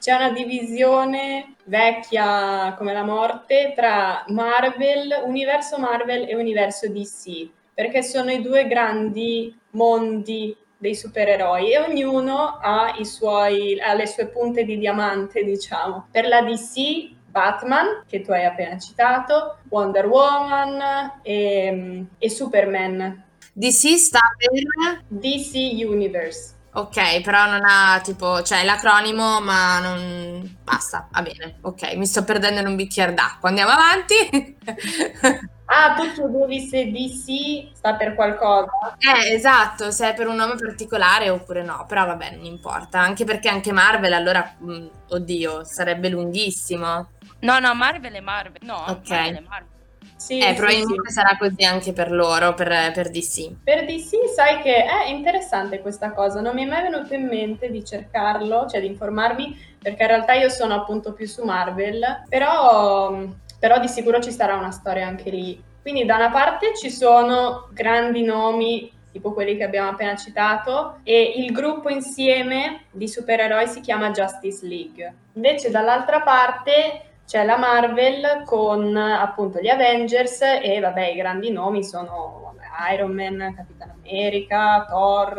c'è 0.00 0.12
una 0.12 0.32
divisione 0.32 1.54
vecchia 1.66 2.74
come 2.76 2.92
la 2.92 3.04
morte 3.04 3.72
tra 3.76 4.24
Marvel, 4.26 5.22
universo 5.24 5.78
Marvel 5.78 6.28
e 6.28 6.34
universo 6.34 6.88
DC, 6.88 7.48
perché 7.72 8.02
sono 8.02 8.32
i 8.32 8.42
due 8.42 8.66
grandi 8.66 9.56
mondi 9.70 10.56
dei 10.76 10.96
supereroi 10.96 11.74
e 11.74 11.78
ognuno 11.78 12.58
ha, 12.60 12.96
i 12.98 13.04
suoi, 13.04 13.78
ha 13.80 13.94
le 13.94 14.08
sue 14.08 14.26
punte 14.26 14.64
di 14.64 14.78
diamante, 14.78 15.44
diciamo. 15.44 16.08
Per 16.10 16.26
la 16.26 16.42
DC, 16.42 17.18
Batman, 17.30 18.02
che 18.06 18.20
tu 18.20 18.32
hai 18.32 18.44
appena 18.44 18.78
citato, 18.78 19.58
Wonder 19.68 20.06
Woman 20.06 21.20
e, 21.22 22.06
e 22.18 22.30
Superman. 22.30 23.24
DC 23.52 23.96
sta 23.96 24.20
per... 24.36 25.02
DC 25.08 25.54
Universe. 25.86 26.58
Ok, 26.72 27.20
però 27.22 27.46
non 27.46 27.62
ha 27.64 28.00
tipo, 28.02 28.42
cioè 28.42 28.64
l'acronimo, 28.64 29.40
ma 29.40 29.80
non... 29.80 30.58
Basta, 30.62 31.08
va 31.10 31.22
bene, 31.22 31.56
ok, 31.62 31.94
mi 31.96 32.06
sto 32.06 32.22
perdendo 32.22 32.60
in 32.60 32.66
un 32.68 32.76
bicchiere 32.76 33.12
d'acqua, 33.12 33.48
andiamo 33.48 33.72
avanti. 33.72 34.58
Ah, 35.72 35.94
tu 35.94 36.02
chiedevi 36.14 36.66
se 36.66 36.90
DC 36.90 37.76
sta 37.76 37.94
per 37.94 38.16
qualcosa? 38.16 38.96
Eh, 38.98 39.34
esatto, 39.34 39.92
se 39.92 40.10
è 40.10 40.14
per 40.14 40.26
un 40.26 40.34
nome 40.34 40.56
particolare 40.56 41.30
oppure 41.30 41.62
no, 41.62 41.84
però 41.86 42.06
vabbè, 42.06 42.32
non 42.34 42.44
importa, 42.44 42.98
anche 42.98 43.24
perché 43.24 43.48
anche 43.48 43.70
Marvel 43.70 44.12
allora, 44.12 44.56
mh, 44.58 44.86
oddio, 45.10 45.62
sarebbe 45.62 46.08
lunghissimo. 46.08 47.10
No, 47.40 47.58
no, 47.58 47.74
Marvel 47.74 48.12
è 48.12 48.20
Marvel. 48.20 48.60
No, 48.62 48.84
Ok. 48.88 49.08
Marvel 49.10 49.36
è 49.36 49.40
Marvel. 49.48 49.68
Sì, 50.16 50.38
Eh, 50.38 50.48
sì, 50.48 50.54
probabilmente 50.54 51.08
sì. 51.08 51.14
sarà 51.14 51.36
così 51.38 51.64
anche 51.64 51.92
per 51.94 52.10
loro, 52.12 52.52
per, 52.52 52.92
per 52.92 53.10
DC. 53.10 53.62
Per 53.64 53.86
DC 53.86 54.28
sai 54.34 54.60
che 54.60 54.84
è 54.84 55.08
interessante 55.08 55.80
questa 55.80 56.12
cosa, 56.12 56.40
non 56.42 56.54
mi 56.54 56.64
è 56.64 56.66
mai 56.66 56.82
venuto 56.82 57.14
in 57.14 57.26
mente 57.26 57.70
di 57.70 57.82
cercarlo, 57.84 58.66
cioè 58.68 58.80
di 58.80 58.86
informarmi, 58.86 59.76
perché 59.80 60.02
in 60.02 60.08
realtà 60.08 60.34
io 60.34 60.50
sono 60.50 60.74
appunto 60.74 61.14
più 61.14 61.26
su 61.26 61.42
Marvel, 61.42 62.24
però, 62.28 63.18
però 63.58 63.78
di 63.80 63.88
sicuro 63.88 64.20
ci 64.20 64.30
sarà 64.30 64.56
una 64.56 64.70
storia 64.70 65.06
anche 65.06 65.30
lì. 65.30 65.62
Quindi 65.80 66.04
da 66.04 66.16
una 66.16 66.30
parte 66.30 66.76
ci 66.76 66.90
sono 66.90 67.68
grandi 67.72 68.22
nomi, 68.22 68.92
tipo 69.10 69.32
quelli 69.32 69.56
che 69.56 69.64
abbiamo 69.64 69.88
appena 69.88 70.16
citato, 70.16 70.98
e 71.02 71.32
il 71.36 71.50
gruppo 71.50 71.88
insieme 71.88 72.82
di 72.90 73.08
supereroi 73.08 73.66
si 73.68 73.80
chiama 73.80 74.10
Justice 74.10 74.66
League. 74.66 75.14
Invece 75.32 75.70
dall'altra 75.70 76.20
parte 76.20 77.04
c'è 77.30 77.44
la 77.44 77.56
Marvel 77.56 78.42
con 78.44 78.96
appunto 78.96 79.60
gli 79.60 79.68
Avengers 79.68 80.40
e 80.40 80.80
vabbè 80.80 81.10
i 81.10 81.14
grandi 81.14 81.52
nomi 81.52 81.84
sono 81.84 82.56
Iron 82.92 83.12
Man, 83.12 83.54
Capitan 83.54 83.92
America, 84.04 84.84
Thor, 84.88 85.36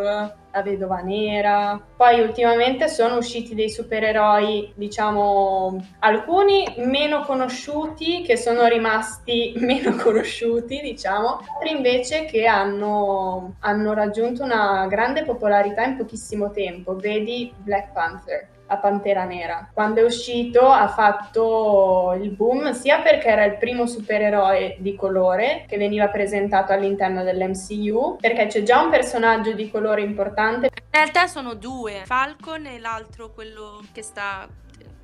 la 0.51 0.62
Vedova 0.62 1.01
Nera. 1.01 1.86
Poi 1.97 2.21
ultimamente 2.21 2.88
sono 2.88 3.17
usciti 3.17 3.56
dei 3.56 3.69
supereroi, 3.69 4.71
diciamo, 4.73 5.86
alcuni 5.99 6.63
meno 6.77 7.23
conosciuti 7.23 8.21
che 8.21 8.38
sono 8.38 8.67
rimasti 8.67 9.54
meno 9.60 9.93
conosciuti, 9.97 10.80
diciamo, 10.80 11.41
altri 11.56 11.75
invece 11.75 12.23
che 12.23 12.45
hanno, 12.45 13.56
hanno 13.60 13.93
raggiunto 13.93 14.43
una 14.43 14.88
grande 14.88 15.25
popolarità 15.25 15.84
in 15.84 15.97
pochissimo 15.97 16.51
tempo. 16.51 16.95
Vedi 16.95 17.54
Black 17.58 17.91
Panther 17.91 18.47
la 18.71 18.77
Pantera 18.77 19.25
Nera. 19.25 19.69
Quando 19.73 19.99
è 19.99 20.03
uscito 20.03 20.65
ha 20.69 20.88
fatto 20.88 22.17
il 22.21 22.29
boom 22.31 22.71
sia 22.71 23.01
perché 23.01 23.27
era 23.27 23.43
il 23.43 23.57
primo 23.57 23.86
supereroe 23.86 24.77
di 24.79 24.95
colore 24.95 25.65
che 25.67 25.77
veniva 25.77 26.07
presentato 26.07 26.71
all'interno 26.71 27.23
dell'MCU, 27.23 28.15
perché 28.19 28.47
c'è 28.47 28.63
già 28.63 28.81
un 28.81 28.89
personaggio 28.89 29.51
di 29.51 29.69
colore 29.69 30.01
importante. 30.01 30.67
In 30.67 30.89
realtà 30.89 31.27
sono 31.27 31.53
due, 31.53 32.03
Falcon 32.05 32.65
e 32.65 32.79
l'altro 32.79 33.31
quello 33.31 33.81
che 33.91 34.01
sta 34.01 34.47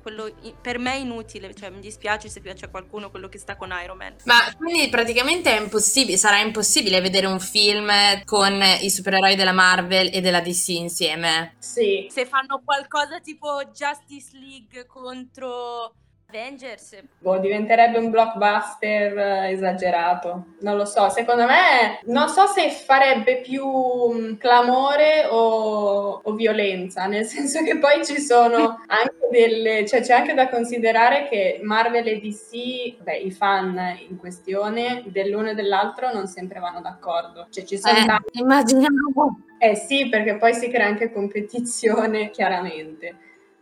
quello 0.00 0.30
per 0.60 0.78
me 0.78 0.94
è 0.94 0.96
inutile, 0.96 1.54
cioè 1.54 1.70
mi 1.70 1.80
dispiace 1.80 2.28
se 2.28 2.40
piace 2.40 2.66
a 2.66 2.68
qualcuno 2.68 3.10
quello 3.10 3.28
che 3.28 3.38
sta 3.38 3.56
con 3.56 3.74
Iron 3.82 3.96
Man. 3.96 4.14
Ma 4.24 4.36
quindi 4.56 4.88
praticamente 4.88 5.56
è 5.56 5.60
impossibile, 5.60 6.16
sarà 6.16 6.40
impossibile 6.40 7.00
vedere 7.00 7.26
un 7.26 7.40
film 7.40 7.90
con 8.24 8.60
i 8.80 8.90
supereroi 8.90 9.36
della 9.36 9.52
Marvel 9.52 10.10
e 10.12 10.20
della 10.20 10.40
DC 10.40 10.68
insieme. 10.68 11.54
Sì, 11.58 12.06
Se 12.10 12.26
fanno 12.26 12.62
qualcosa 12.64 13.20
tipo 13.20 13.62
Justice 13.72 14.30
League 14.38 14.86
contro 14.86 15.92
Avengers, 16.30 16.94
boh, 17.20 17.38
diventerebbe 17.38 17.96
un 17.96 18.10
blockbuster 18.10 19.16
eh, 19.16 19.50
esagerato. 19.52 20.56
Non 20.60 20.76
lo 20.76 20.84
so, 20.84 21.08
secondo 21.08 21.46
me 21.46 22.00
non 22.04 22.28
so 22.28 22.46
se 22.46 22.68
farebbe 22.70 23.40
più 23.40 23.64
mh, 23.66 24.36
clamore 24.36 25.24
o, 25.30 26.20
o 26.22 26.32
violenza, 26.34 27.06
nel 27.06 27.24
senso 27.26 27.62
che 27.62 27.78
poi 27.78 28.04
ci 28.04 28.20
sono 28.20 28.78
anche 28.88 29.17
delle, 29.30 29.86
cioè 29.86 30.00
c'è 30.02 30.14
anche 30.14 30.34
da 30.34 30.48
considerare 30.48 31.28
che 31.28 31.60
Marvel 31.62 32.06
e 32.08 32.18
DC, 32.20 33.02
beh, 33.02 33.16
i 33.18 33.30
fan 33.30 33.78
in 34.08 34.16
questione 34.16 35.02
dell'uno 35.06 35.50
e 35.50 35.54
dell'altro 35.54 36.12
non 36.12 36.26
sempre 36.26 36.60
vanno 36.60 36.80
d'accordo. 36.80 37.46
Cioè 37.50 37.64
ci 37.64 37.78
sono 37.78 37.98
Eh, 37.98 38.04
tanti 38.04 38.40
immaginiamo. 38.40 39.44
eh 39.58 39.74
sì, 39.74 40.08
perché 40.08 40.36
poi 40.36 40.54
si 40.54 40.68
crea 40.68 40.86
anche 40.86 41.12
competizione, 41.12 42.30
chiaramente. 42.30 43.16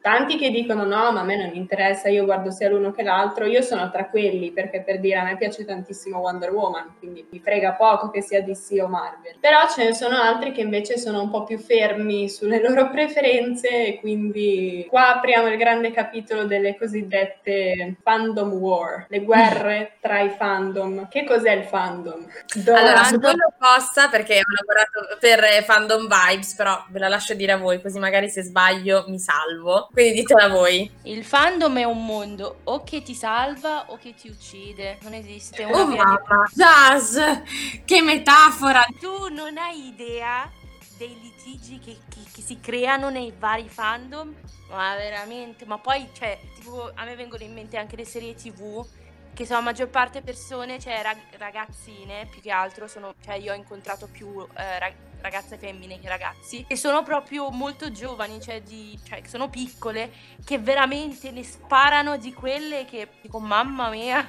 Tanti 0.07 0.39
che 0.39 0.51
dicono 0.51 0.85
no, 0.85 1.11
ma 1.11 1.23
a 1.23 1.25
me 1.25 1.35
non 1.35 1.57
interessa, 1.57 2.09
io 2.09 2.25
guardo 2.27 2.53
sia 2.53 2.69
l'uno 2.69 2.93
che 2.93 3.03
l'altro, 3.03 3.45
io 3.45 3.61
sono 3.61 3.91
tra 3.91 4.07
quelli, 4.07 4.53
perché 4.53 4.83
per 4.83 5.01
dire 5.01 5.19
a 5.19 5.25
me 5.25 5.37
piace 5.37 5.65
tantissimo 5.65 6.21
Wonder 6.21 6.53
Woman, 6.53 6.95
quindi 7.01 7.27
mi 7.29 7.41
frega 7.41 7.73
poco 7.73 8.11
che 8.11 8.23
sia 8.23 8.41
DC 8.41 8.81
o 8.81 8.87
Marvel. 8.87 9.35
Però 9.41 9.69
ce 9.69 9.83
ne 9.83 9.95
sono 9.95 10.17
altri 10.17 10.53
che 10.53 10.61
invece 10.61 10.97
sono 10.97 11.23
un 11.23 11.31
po' 11.31 11.43
più 11.43 11.59
fermi 11.59 12.29
sulle 12.29 12.63
loro 12.63 12.89
preferenze 12.89 13.67
e 13.69 13.99
quindi 13.99 14.87
qua 14.89 15.17
apriamo 15.17 15.49
il 15.49 15.57
grande 15.57 15.91
capitolo 15.91 16.45
delle 16.45 16.77
cosiddette 16.77 17.97
fandom 18.01 18.53
war, 18.53 19.07
le 19.09 19.25
guerre 19.25 19.97
tra 20.01 20.21
i 20.21 20.31
fandom. 20.31 21.09
Che 21.09 21.25
cos'è 21.25 21.51
il 21.51 21.65
fandom? 21.65 22.25
Dove- 22.55 22.79
Allora, 22.79 23.03
su 23.03 23.19
quello 23.19 23.53
posta 23.59 24.09
perché 24.09 24.35
ho 24.35 24.55
lavorato 24.57 25.19
per 25.19 25.43
eh, 25.43 25.65
Fandom 25.65 26.07
Vibes, 26.07 26.55
però 26.55 26.81
ve 26.91 27.01
la 27.01 27.09
lascio 27.09 27.35
dire 27.35 27.51
a 27.51 27.57
voi, 27.57 27.83
così 27.83 27.99
magari 27.99 28.29
se 28.29 28.43
sbaglio 28.43 29.05
mi 29.09 29.19
salvo. 29.19 29.89
Quindi 29.97 30.13
ditela 30.21 30.49
voi. 30.49 30.91
il 31.05 31.25
fandom 31.25 31.79
è 31.79 31.85
un 31.85 32.05
mondo 32.05 32.59
o 32.65 32.85
che 32.85 33.03
ti 33.03 33.15
salva 33.15 33.87
o 33.89 33.97
che 33.97 34.15
ti 34.15 34.29
uccide, 34.29 34.99
non 35.01 35.15
esiste 35.15 35.65
una 35.65 35.81
Oh 35.81 35.87
via 35.87 36.05
di 36.05 36.11
mamma, 36.29 36.45
Jazz, 36.53 37.19
che 37.87 38.03
metafora! 38.03 38.85
Tu 39.01 39.29
non 39.33 39.57
hai 39.57 39.87
idea 39.87 40.51
dei 40.99 41.17
litigi 41.19 41.79
che, 41.79 41.97
che- 42.11 42.31
che 42.31 42.43
si 42.43 42.61
creano 42.61 43.09
nei 43.09 43.33
vari 43.39 43.71
fandom? 43.71 44.35
Ma 44.69 44.95
veramente, 44.97 45.65
ma 45.65 45.79
poi, 45.79 46.07
cioè, 46.13 46.39
tipo, 46.57 46.91
a 46.95 47.05
me 47.05 47.17
vengono 47.17 47.43
in 47.45 47.55
mente 47.55 47.79
anche 47.79 47.97
le 47.97 48.05
serie 48.05 48.35
TV, 48.35 48.85
che 49.33 49.47
sono 49.47 49.61
la 49.61 49.65
maggior 49.65 49.89
parte 49.89 50.21
persone, 50.21 50.79
cioè 50.79 51.01
rag- 51.03 51.37
ragazzine, 51.39 52.27
più 52.31 52.43
che 52.43 52.51
altro, 52.51 52.87
sono, 52.87 53.15
cioè 53.25 53.37
io 53.37 53.53
ho 53.53 53.57
incontrato 53.57 54.09
più 54.13 54.47
eh, 54.57 54.79
rag- 54.79 55.16
ragazze 55.27 55.59
femmine 55.59 55.99
che 55.99 56.09
ragazzi, 56.09 56.65
e 56.69 56.77
sono 56.77 57.03
proprio 57.03 57.51
molto 57.51 57.91
giovani, 57.91 58.41
cioè, 58.41 58.63
di, 58.63 58.97
cioè 59.05 59.21
sono 59.27 59.51
piccole, 59.51 60.11
che 60.45 60.59
veramente 60.59 61.33
ne 61.33 61.43
sparano 61.43 62.17
di 62.17 62.33
quelle 62.33 62.85
che 62.85 63.09
dico 63.21 63.41
mamma 63.41 63.91
mia. 63.91 64.25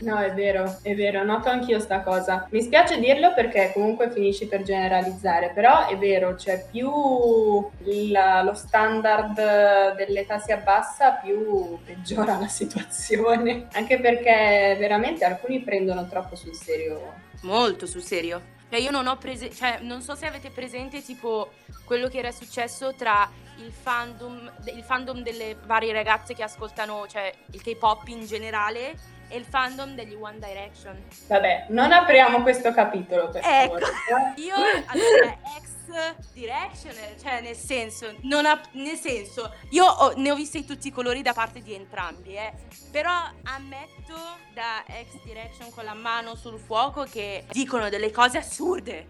No, 0.00 0.18
è 0.18 0.32
vero, 0.32 0.78
è 0.82 0.94
vero, 0.94 1.24
noto 1.24 1.48
anch'io 1.48 1.80
sta 1.80 2.00
cosa. 2.02 2.46
Mi 2.50 2.62
spiace 2.62 3.00
dirlo 3.00 3.34
perché 3.34 3.72
comunque 3.74 4.10
finisci 4.10 4.46
per 4.46 4.62
generalizzare, 4.62 5.50
però 5.52 5.88
è 5.88 5.96
vero, 5.98 6.36
cioè 6.36 6.64
più 6.70 7.68
il, 7.84 8.16
lo 8.44 8.54
standard 8.54 9.96
dell'età 9.96 10.38
si 10.38 10.52
abbassa, 10.52 11.12
più 11.12 11.76
peggiora 11.84 12.38
la 12.38 12.48
situazione. 12.48 13.66
Anche 13.72 13.98
perché 13.98 14.76
veramente 14.78 15.24
alcuni 15.24 15.60
prendono 15.60 16.06
troppo 16.06 16.36
sul 16.36 16.54
serio. 16.54 17.14
Molto 17.42 17.86
sul 17.86 18.02
serio. 18.02 18.54
Cioè 18.68 18.80
io 18.80 18.90
non 18.90 19.06
ho 19.06 19.16
prese, 19.16 19.54
cioè 19.54 19.78
non 19.82 20.02
so 20.02 20.14
se 20.14 20.26
avete 20.26 20.50
presente 20.50 21.02
tipo 21.02 21.52
quello 21.84 22.08
che 22.08 22.18
era 22.18 22.32
successo 22.32 22.94
tra 22.94 23.30
il 23.58 23.72
fandom, 23.72 24.52
il 24.74 24.82
fandom 24.82 25.22
delle 25.22 25.56
varie 25.64 25.92
ragazze 25.92 26.34
che 26.34 26.42
ascoltano, 26.42 27.06
cioè 27.06 27.32
il 27.52 27.62
K-pop 27.62 28.08
in 28.08 28.26
generale 28.26 29.14
e 29.28 29.36
il 29.36 29.44
fandom 29.44 29.94
degli 29.94 30.14
One 30.14 30.38
Direction. 30.38 31.02
Vabbè, 31.28 31.66
non 31.70 31.92
apriamo 31.92 32.42
questo 32.42 32.72
capitolo 32.72 33.28
per 33.30 33.42
Ecco, 33.44 33.78
favore. 33.78 34.34
io 34.40 34.54
allora, 34.54 35.38
ex 35.56 35.74
direction, 36.32 36.94
cioè 37.22 37.40
nel 37.40 37.54
senso, 37.54 38.12
non 38.22 38.44
ha, 38.44 38.60
nel 38.72 38.96
senso, 38.96 39.52
io 39.70 39.84
ho- 39.84 40.12
ne 40.16 40.30
ho 40.30 40.34
visti 40.34 40.64
tutti 40.64 40.88
i 40.88 40.90
colori 40.90 41.22
da 41.22 41.32
parte 41.32 41.62
di 41.62 41.74
entrambi, 41.74 42.34
eh. 42.34 42.52
Però 42.90 43.10
ammetto 43.44 44.14
da 44.52 44.84
ex 44.86 45.22
direction 45.24 45.70
con 45.72 45.84
la 45.84 45.94
mano 45.94 46.34
sul 46.34 46.58
fuoco 46.58 47.04
che 47.04 47.44
dicono 47.52 47.88
delle 47.88 48.10
cose 48.10 48.38
assurde, 48.38 49.06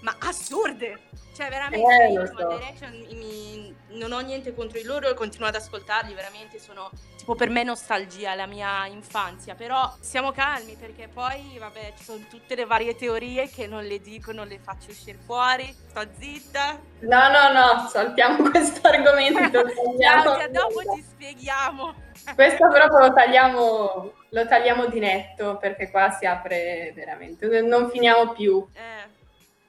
ma 0.00 0.16
assurde. 0.20 0.98
Cioè 1.34 1.48
veramente 1.48 1.86
Eh, 2.04 2.12
io 2.12 2.20
One 2.20 2.32
so. 2.36 2.48
Direction 2.48 3.06
mi- 3.18 3.74
non 3.92 4.12
ho 4.12 4.20
niente 4.20 4.54
contro 4.54 4.78
di 4.78 4.84
loro, 4.84 5.14
continuo 5.14 5.48
ad 5.48 5.54
ascoltarli, 5.54 6.12
veramente 6.12 6.58
sono 6.58 6.90
tipo 7.16 7.34
per 7.34 7.48
me 7.48 7.62
nostalgia, 7.62 8.34
la 8.34 8.46
mia 8.46 8.86
infanzia, 8.86 9.54
però 9.54 9.90
siamo 10.00 10.32
calmi 10.32 10.76
perché 10.78 11.08
poi 11.08 11.56
vabbè 11.58 11.94
ci 11.96 12.04
sono 12.04 12.24
tutte 12.28 12.54
le 12.56 12.66
varie 12.66 12.94
teorie 12.94 13.48
che 13.48 13.66
non 13.66 13.84
le 13.84 14.00
dico, 14.00 14.32
non 14.32 14.48
le 14.48 14.58
faccio 14.58 14.90
uscire 14.90 15.18
fuori, 15.24 15.74
sto 15.88 16.02
zitta. 16.18 16.78
No, 17.00 17.28
no, 17.28 17.52
no, 17.52 17.88
saltiamo 17.88 18.42
questo 18.50 18.86
argomento. 18.86 19.62
Claudia, 19.98 20.48
dopo 20.48 20.80
ti 20.94 21.02
spieghiamo. 21.02 21.94
Questo 22.34 22.68
proprio 22.68 22.98
lo 22.98 23.12
tagliamo, 23.14 24.12
lo 24.28 24.46
tagliamo 24.46 24.86
di 24.86 24.98
netto 24.98 25.56
perché 25.56 25.90
qua 25.90 26.10
si 26.10 26.26
apre 26.26 26.92
veramente, 26.94 27.62
non 27.62 27.88
finiamo 27.90 28.32
più. 28.32 28.66
Eh, 28.74 29.18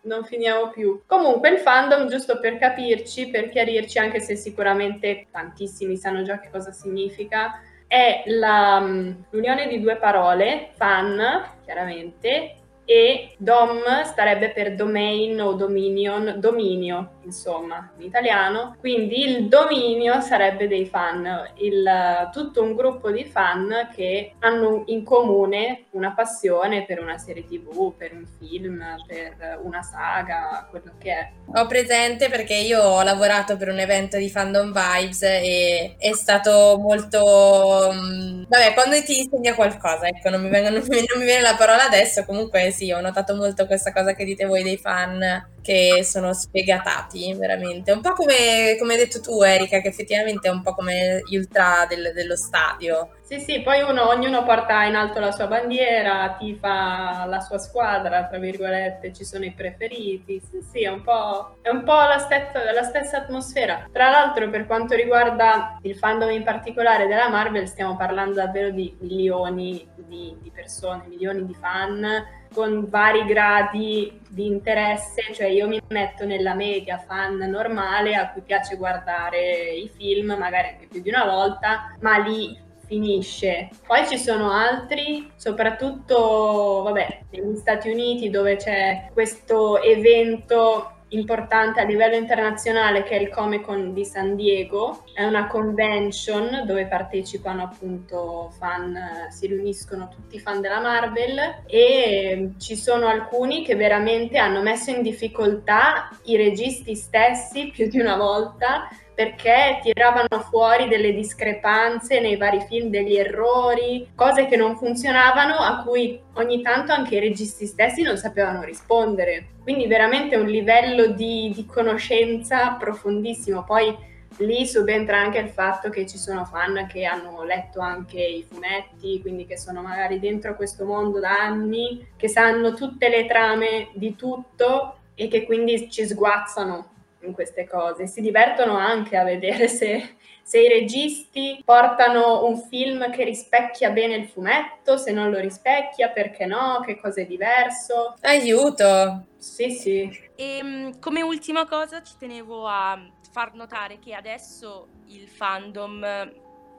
Non 0.03 0.23
finiamo 0.23 0.69
più. 0.69 1.01
Comunque 1.05 1.49
il 1.49 1.59
fandom, 1.59 2.07
giusto 2.07 2.39
per 2.39 2.57
capirci, 2.57 3.29
per 3.29 3.49
chiarirci, 3.49 3.99
anche 3.99 4.19
se 4.19 4.35
sicuramente 4.35 5.27
tantissimi 5.31 5.95
sanno 5.95 6.23
già 6.23 6.39
che 6.39 6.49
cosa 6.49 6.71
significa, 6.71 7.61
è 7.85 8.23
la, 8.25 8.79
mm, 8.79 9.11
l'unione 9.29 9.67
di 9.67 9.79
due 9.79 9.97
parole, 9.97 10.69
fan, 10.75 11.43
chiaramente, 11.63 12.55
e 12.85 13.35
dom 13.37 14.03
starebbe 14.03 14.51
per 14.51 14.75
domain 14.75 15.39
o 15.39 15.53
dominion, 15.53 16.35
dominio, 16.39 17.19
insomma, 17.23 17.91
in 17.97 18.03
italiano. 18.05 18.75
Quindi 18.79 19.23
il 19.25 19.47
dominio 19.47 20.19
sarebbe 20.21 20.67
dei 20.67 20.86
fan, 20.86 21.51
il- 21.55 22.29
tutto 22.31 22.62
un 22.63 22.73
gruppo 22.75 23.12
di 23.12 23.25
fan 23.25 23.89
che 23.93 24.36
hanno 24.39 24.84
in 24.88 25.03
comune 25.03 25.86
una 25.91 26.13
passione 26.13 26.86
per 26.86 26.99
una 27.01 27.17
serie 27.17 27.45
tv, 27.45 27.93
per 27.95 28.13
un 28.13 28.25
film, 28.38 28.84
per 29.05 29.60
una 29.63 29.81
saga, 29.81 30.67
quello 30.69 30.93
che 30.97 31.12
è. 31.12 31.31
Ho 31.53 31.65
presente 31.67 32.29
perché 32.29 32.55
io 32.55 32.81
ho 32.81 33.03
lavorato 33.03 33.57
per 33.57 33.69
un 33.69 33.79
evento 33.79 34.17
di 34.17 34.29
Fandom 34.29 34.71
Vibes 34.71 35.21
e 35.23 35.95
è 35.97 36.13
stato 36.13 36.77
molto... 36.79 37.89
mm, 37.93 38.43
Vabbè, 38.47 38.73
quando 38.73 39.01
ti 39.03 39.19
insegna 39.19 39.53
qualcosa, 39.55 40.07
ecco, 40.07 40.29
non 40.29 40.41
mi, 40.41 40.49
vengono- 40.49 40.77
non 40.77 40.86
mi- 40.89 41.03
non 41.07 41.19
mi 41.19 41.25
viene 41.25 41.41
la 41.41 41.55
parola 41.55 41.84
adesso, 41.86 42.23
comunque 42.25 42.71
sì, 42.71 42.91
ho 42.91 43.01
notato 43.01 43.36
molto 43.36 43.65
questa 43.65 43.91
cosa 43.91 44.13
che 44.13 44.23
dite 44.25 44.45
voi 44.45 44.63
dei 44.63 44.77
fan 44.77 45.19
che 45.62 46.04
sono 46.04 46.34
sfegatati, 46.34 47.34
veramente. 47.36 47.91
Un 47.91 48.02
po' 48.02 48.13
come, 48.13 48.76
come 48.80 48.93
hai 48.93 49.00
detto 49.00 49.19
tu, 49.21 49.41
Erika, 49.41 49.80
che 49.82 49.88
effettivamente 49.89 50.47
è 50.47 50.52
un 50.52 50.62
po' 50.62 50.74
come 50.74 51.21
gli 51.28 51.38
ultra 51.38 51.86
del- 51.88 52.12
dello 52.13 52.36
stadio. 52.36 53.10
Sì, 53.31 53.39
sì, 53.39 53.61
poi 53.61 53.79
uno, 53.81 54.09
ognuno 54.09 54.43
porta 54.43 54.83
in 54.83 54.95
alto 54.95 55.21
la 55.21 55.31
sua 55.31 55.47
bandiera, 55.47 56.35
tifa 56.37 57.23
la 57.27 57.39
sua 57.39 57.59
squadra, 57.59 58.25
tra 58.25 58.37
virgolette, 58.37 59.13
ci 59.13 59.23
sono 59.23 59.45
i 59.45 59.53
preferiti. 59.53 60.41
Sì, 60.41 60.59
sì, 60.61 60.83
è 60.83 60.89
un 60.89 61.01
po', 61.01 61.55
è 61.61 61.69
un 61.69 61.83
po' 61.85 61.93
la, 61.93 62.17
stessa, 62.17 62.73
la 62.73 62.83
stessa 62.83 63.19
atmosfera. 63.19 63.87
Tra 63.89 64.09
l'altro, 64.09 64.49
per 64.49 64.65
quanto 64.65 64.95
riguarda 64.95 65.77
il 65.81 65.95
fandom 65.95 66.29
in 66.31 66.43
particolare 66.43 67.07
della 67.07 67.29
Marvel, 67.29 67.69
stiamo 67.69 67.95
parlando 67.95 68.33
davvero 68.33 68.69
di 68.69 68.93
milioni 68.99 69.87
di, 69.95 70.35
di 70.41 70.51
persone, 70.53 71.05
milioni 71.07 71.45
di 71.45 71.53
fan 71.53 72.05
con 72.53 72.89
vari 72.89 73.23
gradi 73.23 74.19
di 74.27 74.45
interesse, 74.45 75.33
cioè 75.33 75.47
io 75.47 75.69
mi 75.69 75.79
metto 75.87 76.25
nella 76.25 76.53
media 76.53 76.97
fan 76.97 77.37
normale 77.37 78.13
a 78.13 78.29
cui 78.29 78.41
piace 78.41 78.75
guardare 78.75 79.71
i 79.71 79.89
film, 79.95 80.35
magari 80.37 80.67
anche 80.67 80.87
più 80.87 81.01
di 81.01 81.07
una 81.07 81.23
volta, 81.23 81.95
ma 82.01 82.17
lì 82.17 82.69
finisce. 82.91 83.69
Poi 83.88 84.06
ci 84.06 84.17
sono 84.17 84.51
altri, 84.51 85.32
soprattutto 85.38 86.82
vabbè, 86.84 87.21
negli 87.30 87.56
Stati 87.56 87.89
Uniti 87.89 88.30
dove 88.30 88.58
c'è 88.58 89.08
questo 89.13 89.82
evento 89.82 90.95
importante 91.13 91.80
a 91.80 91.84
livello 91.84 92.15
internazionale 92.15 93.04
che 93.04 93.17
è 93.17 93.21
il 93.21 93.30
Comic 93.30 93.62
Con 93.63 93.93
di 93.93 94.06
San 94.06 94.36
Diego, 94.36 95.04
è 95.13 95.23
una 95.23 95.47
convention 95.47 96.63
dove 96.65 96.86
partecipano 96.88 97.63
appunto 97.63 98.51
fan, 98.58 98.97
si 99.30 99.47
riuniscono 99.47 100.10
tutti 100.10 100.36
i 100.36 100.39
fan 100.39 100.62
della 100.62 100.80
Marvel 100.80 101.63
e 101.65 102.51
ci 102.58 102.75
sono 102.75 103.08
alcuni 103.08 103.63
che 103.63 103.75
veramente 103.75 104.38
hanno 104.38 104.62
messo 104.62 104.89
in 104.89 105.01
difficoltà 105.01 106.10
i 106.23 106.38
registi 106.38 106.95
stessi 106.95 107.71
più 107.71 107.88
di 107.88 107.99
una 107.99 108.15
volta 108.15 108.88
perché 109.13 109.80
tiravano 109.82 110.39
fuori 110.50 110.88
delle 110.88 111.13
discrepanze 111.13 112.19
nei 112.19 112.38
vari 112.38 112.62
film, 112.67 112.89
degli 112.89 113.15
errori, 113.15 114.10
cose 114.15 114.45
che 114.47 114.56
non 114.56 114.78
funzionavano 114.78 115.56
a 115.56 115.84
cui 115.84 116.19
ogni 116.34 116.62
tanto 116.62 116.91
anche 116.91 117.15
i 117.15 117.19
registi 117.19 117.65
stessi 117.65 118.02
non 118.02 118.17
sapevano 118.17 118.63
rispondere. 118.63 119.50
Quindi 119.62 119.88
veramente 119.88 120.36
un 120.38 120.47
livello 120.47 121.08
di, 121.08 121.52
di 121.54 121.65
conoscenza 121.65 122.71
profondissimo. 122.80 123.63
Poi 123.63 123.95
lì 124.38 124.65
subentra 124.65 125.19
anche 125.19 125.39
il 125.39 125.50
fatto 125.50 125.89
che 125.89 126.08
ci 126.08 126.17
sono 126.17 126.45
fan 126.45 126.88
che 126.88 127.04
hanno 127.06 127.43
letto 127.43 127.80
anche 127.80 128.21
i 128.21 128.45
fumetti, 128.47 129.21
quindi 129.21 129.45
che 129.45 129.58
sono 129.58 129.82
magari 129.82 130.19
dentro 130.19 130.56
questo 130.56 130.86
mondo 130.86 131.19
da 131.19 131.38
anni, 131.38 132.08
che 132.15 132.28
sanno 132.28 132.74
tutte 132.74 133.10
le 133.10 133.26
trame 133.26 133.89
di 133.93 134.15
tutto 134.15 134.95
e 135.15 135.28
che 135.28 135.45
quindi 135.45 135.91
ci 135.91 136.06
sguazzano 136.06 136.90
in 137.23 137.34
queste 137.34 137.67
cose. 137.67 138.07
Si 138.07 138.21
divertono 138.21 138.75
anche 138.75 139.17
a 139.17 139.23
vedere 139.23 139.67
se, 139.67 140.15
se 140.41 140.60
i 140.60 140.67
registi 140.67 141.62
portano 141.63 142.45
un 142.45 142.57
film 142.57 143.12
che 143.12 143.23
rispecchia 143.23 143.91
bene 143.91 144.15
il 144.15 144.27
fumetto, 144.27 144.97
se 144.97 145.12
non 145.12 145.29
lo 145.29 145.39
rispecchia, 145.39 146.10
perché 146.10 146.45
no, 146.45 146.81
che 146.86 146.99
cosa 146.99 147.21
è 147.21 147.25
diverso. 147.25 148.15
Aiuto! 148.21 149.25
Sì, 149.38 149.71
sì. 149.71 150.29
E 150.36 150.63
mh, 150.63 150.99
come 150.99 151.21
ultima 151.21 151.65
cosa 151.65 152.01
ci 152.01 152.13
tenevo 152.17 152.67
a 152.67 152.99
far 153.31 153.53
notare 153.53 153.99
che 153.99 154.13
adesso 154.13 154.88
il 155.07 155.27
fandom, 155.27 156.31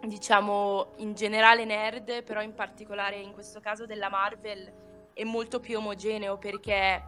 diciamo 0.03 0.93
in 0.97 1.15
generale 1.15 1.65
nerd, 1.65 2.23
però 2.25 2.43
in 2.43 2.55
particolare 2.55 3.17
in 3.17 3.33
questo 3.33 3.61
caso 3.61 3.87
della 3.87 4.09
Marvel, 4.09 4.81
è 5.15 5.25
molto 5.25 5.61
più 5.61 5.79
omogeneo 5.79 6.39
perché 6.39 7.03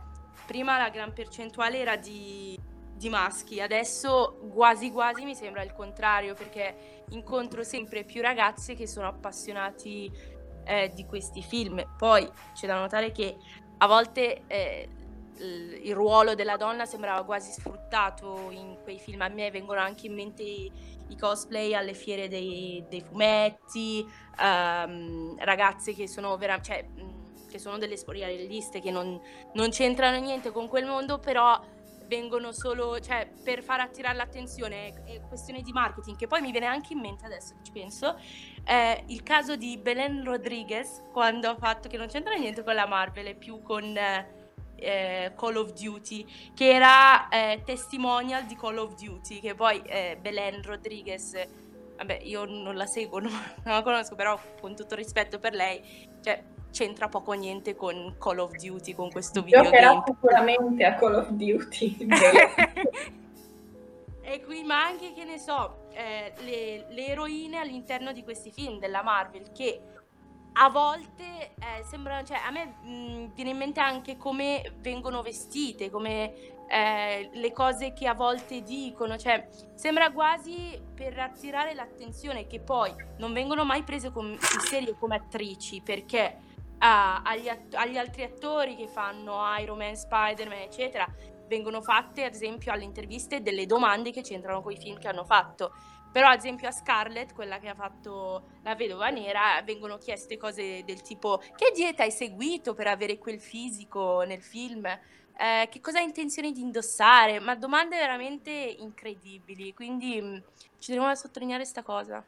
prima 0.46 0.78
la 0.78 0.90
gran 0.90 1.12
percentuale 1.12 1.78
era 1.78 1.96
di, 1.96 2.58
di 2.96 3.08
maschi, 3.08 3.60
adesso 3.60 4.38
quasi 4.52 4.90
quasi 4.90 5.24
mi 5.24 5.34
sembra 5.34 5.62
il 5.62 5.72
contrario 5.72 6.34
perché 6.34 7.02
incontro 7.10 7.62
sempre 7.62 8.04
più 8.04 8.22
ragazze 8.22 8.74
che 8.74 8.86
sono 8.86 9.08
appassionati 9.08 10.10
eh, 10.64 10.90
di 10.94 11.04
questi 11.06 11.42
film. 11.42 11.82
Poi 11.96 12.28
c'è 12.54 12.66
da 12.66 12.78
notare 12.78 13.12
che 13.12 13.36
a 13.78 13.86
volte 13.86 14.42
eh, 14.46 14.88
il 15.38 15.94
ruolo 15.94 16.34
della 16.34 16.56
donna 16.56 16.86
sembrava 16.86 17.24
quasi 17.24 17.50
sfruttato 17.50 18.50
in 18.50 18.78
quei 18.82 18.98
film. 18.98 19.20
A 19.22 19.28
me 19.28 19.50
vengono 19.50 19.80
anche 19.80 20.06
in 20.06 20.14
mente 20.14 20.42
i, 20.42 20.70
i 21.08 21.16
cosplay 21.16 21.74
alle 21.74 21.94
fiere 21.94 22.28
dei, 22.28 22.84
dei 22.88 23.00
fumetti, 23.00 24.06
ehm, 24.40 25.36
ragazze 25.38 25.94
che 25.94 26.06
sono 26.06 26.36
veramente. 26.36 26.72
Cioè, 26.72 26.86
che 27.54 27.60
sono 27.60 27.78
delle 27.78 27.96
sporialiste 27.96 28.80
che 28.80 28.90
non, 28.90 29.16
non 29.52 29.70
c'entrano 29.70 30.18
niente 30.18 30.50
con 30.50 30.66
quel 30.66 30.86
mondo, 30.86 31.20
però 31.20 31.56
vengono 32.14 32.52
solo, 32.52 33.00
cioè, 33.00 33.28
per 33.42 33.62
far 33.62 33.80
attirare 33.80 34.16
l'attenzione, 34.16 35.04
è, 35.04 35.20
questione 35.26 35.62
di 35.62 35.72
marketing, 35.72 36.16
che 36.16 36.28
poi 36.28 36.40
mi 36.40 36.52
viene 36.52 36.66
anche 36.66 36.92
in 36.92 37.00
mente 37.00 37.24
adesso 37.24 37.54
che 37.54 37.64
ci 37.64 37.72
penso, 37.72 38.16
eh, 38.64 39.02
il 39.06 39.22
caso 39.22 39.56
di 39.56 39.76
Belen 39.78 40.22
Rodriguez, 40.22 41.02
quando 41.12 41.48
ha 41.48 41.56
fatto, 41.56 41.88
che 41.88 41.96
non 41.96 42.06
c'entra 42.06 42.34
niente 42.34 42.62
con 42.62 42.74
la 42.74 42.86
Marvel, 42.86 43.26
è 43.26 43.34
più 43.34 43.62
con, 43.62 43.96
eh, 43.96 44.44
eh, 44.76 45.32
Call 45.36 45.56
of 45.56 45.72
Duty, 45.72 46.52
che 46.54 46.70
era 46.70 47.28
eh, 47.28 47.62
testimonial 47.64 48.44
di 48.44 48.56
Call 48.56 48.78
of 48.78 48.94
Duty, 48.94 49.40
che 49.40 49.54
poi 49.54 49.82
eh, 49.82 50.16
Belen 50.20 50.62
Rodriguez, 50.62 51.32
vabbè 51.96 52.20
io 52.22 52.44
non 52.44 52.76
la 52.76 52.86
seguo, 52.86 53.18
non 53.18 53.32
la 53.64 53.82
conosco, 53.82 54.14
però 54.14 54.38
con 54.60 54.76
tutto 54.76 54.94
rispetto 54.94 55.40
per 55.40 55.54
lei, 55.54 56.08
cioè 56.22 56.42
c'entra 56.74 57.08
poco 57.08 57.30
o 57.30 57.34
niente 57.34 57.76
con 57.76 58.16
Call 58.18 58.40
of 58.40 58.50
Duty, 58.56 58.94
con 58.94 59.08
questo 59.08 59.42
videogame. 59.42 59.80
Giocherà 59.80 60.02
sicuramente 60.04 60.84
a 60.84 60.94
Call 60.96 61.14
of 61.14 61.28
Duty. 61.28 61.96
e 64.20 64.42
qui, 64.42 64.64
ma 64.64 64.84
anche, 64.84 65.12
che 65.12 65.22
ne 65.22 65.38
so, 65.38 65.86
eh, 65.92 66.32
le, 66.42 66.86
le, 66.88 67.06
eroine 67.06 67.58
all'interno 67.58 68.12
di 68.12 68.24
questi 68.24 68.50
film 68.50 68.80
della 68.80 69.04
Marvel 69.04 69.52
che 69.52 69.80
a 70.54 70.68
volte 70.68 71.22
eh, 71.22 71.84
sembrano, 71.84 72.26
cioè 72.26 72.38
a 72.44 72.50
me 72.50 72.64
mh, 72.82 73.34
viene 73.34 73.50
in 73.50 73.56
mente 73.56 73.78
anche 73.78 74.16
come 74.16 74.72
vengono 74.80 75.22
vestite, 75.22 75.90
come 75.90 76.32
eh, 76.66 77.30
le 77.32 77.52
cose 77.52 77.92
che 77.92 78.08
a 78.08 78.14
volte 78.14 78.62
dicono, 78.62 79.16
cioè 79.16 79.48
sembra 79.74 80.10
quasi 80.10 80.80
per 80.92 81.16
attirare 81.20 81.72
l'attenzione 81.72 82.48
che 82.48 82.58
poi 82.58 82.92
non 83.18 83.32
vengono 83.32 83.64
mai 83.64 83.84
prese 83.84 84.10
com- 84.10 84.32
in 84.32 84.60
serie 84.60 84.96
come 84.98 85.16
attrici 85.16 85.80
perché 85.80 86.52
ah, 86.78 87.22
agli, 87.22 87.48
att- 87.48 87.74
agli 87.74 87.96
altri 87.96 88.22
attori 88.22 88.76
che 88.76 88.88
fanno 88.88 89.40
Iron 89.58 89.78
Man, 89.78 89.96
Spider-Man, 89.96 90.58
eccetera, 90.58 91.06
vengono 91.46 91.82
fatte 91.82 92.24
ad 92.24 92.34
esempio 92.34 92.72
alle 92.72 92.84
interviste 92.84 93.42
delle 93.42 93.66
domande 93.66 94.10
che 94.10 94.22
c'entrano 94.22 94.62
con 94.62 94.72
i 94.72 94.78
film 94.78 94.98
che 94.98 95.08
hanno 95.08 95.24
fatto. 95.24 95.72
Però 96.14 96.28
ad 96.28 96.38
esempio 96.38 96.68
a 96.68 96.70
Scarlett, 96.70 97.32
quella 97.32 97.58
che 97.58 97.68
ha 97.68 97.74
fatto 97.74 98.50
la 98.62 98.76
vedova 98.76 99.08
nera, 99.08 99.60
vengono 99.64 99.98
chieste 99.98 100.36
cose 100.36 100.84
del 100.84 101.02
tipo 101.02 101.38
che 101.56 101.72
dieta 101.74 102.04
hai 102.04 102.12
seguito 102.12 102.72
per 102.72 102.86
avere 102.86 103.18
quel 103.18 103.40
fisico 103.40 104.22
nel 104.22 104.40
film? 104.40 104.86
Eh, 104.86 105.68
che 105.68 105.80
cosa 105.80 105.98
hai 105.98 106.04
intenzione 106.04 106.52
di 106.52 106.60
indossare? 106.60 107.40
Ma 107.40 107.56
domande 107.56 107.96
veramente 107.96 108.50
incredibili, 108.52 109.74
quindi 109.74 110.20
mh, 110.20 110.26
mm, 110.26 110.36
ci 110.78 110.92
dobbiamo 110.92 111.12
sottolineare 111.16 111.62
questa 111.62 111.82
cosa. 111.82 112.24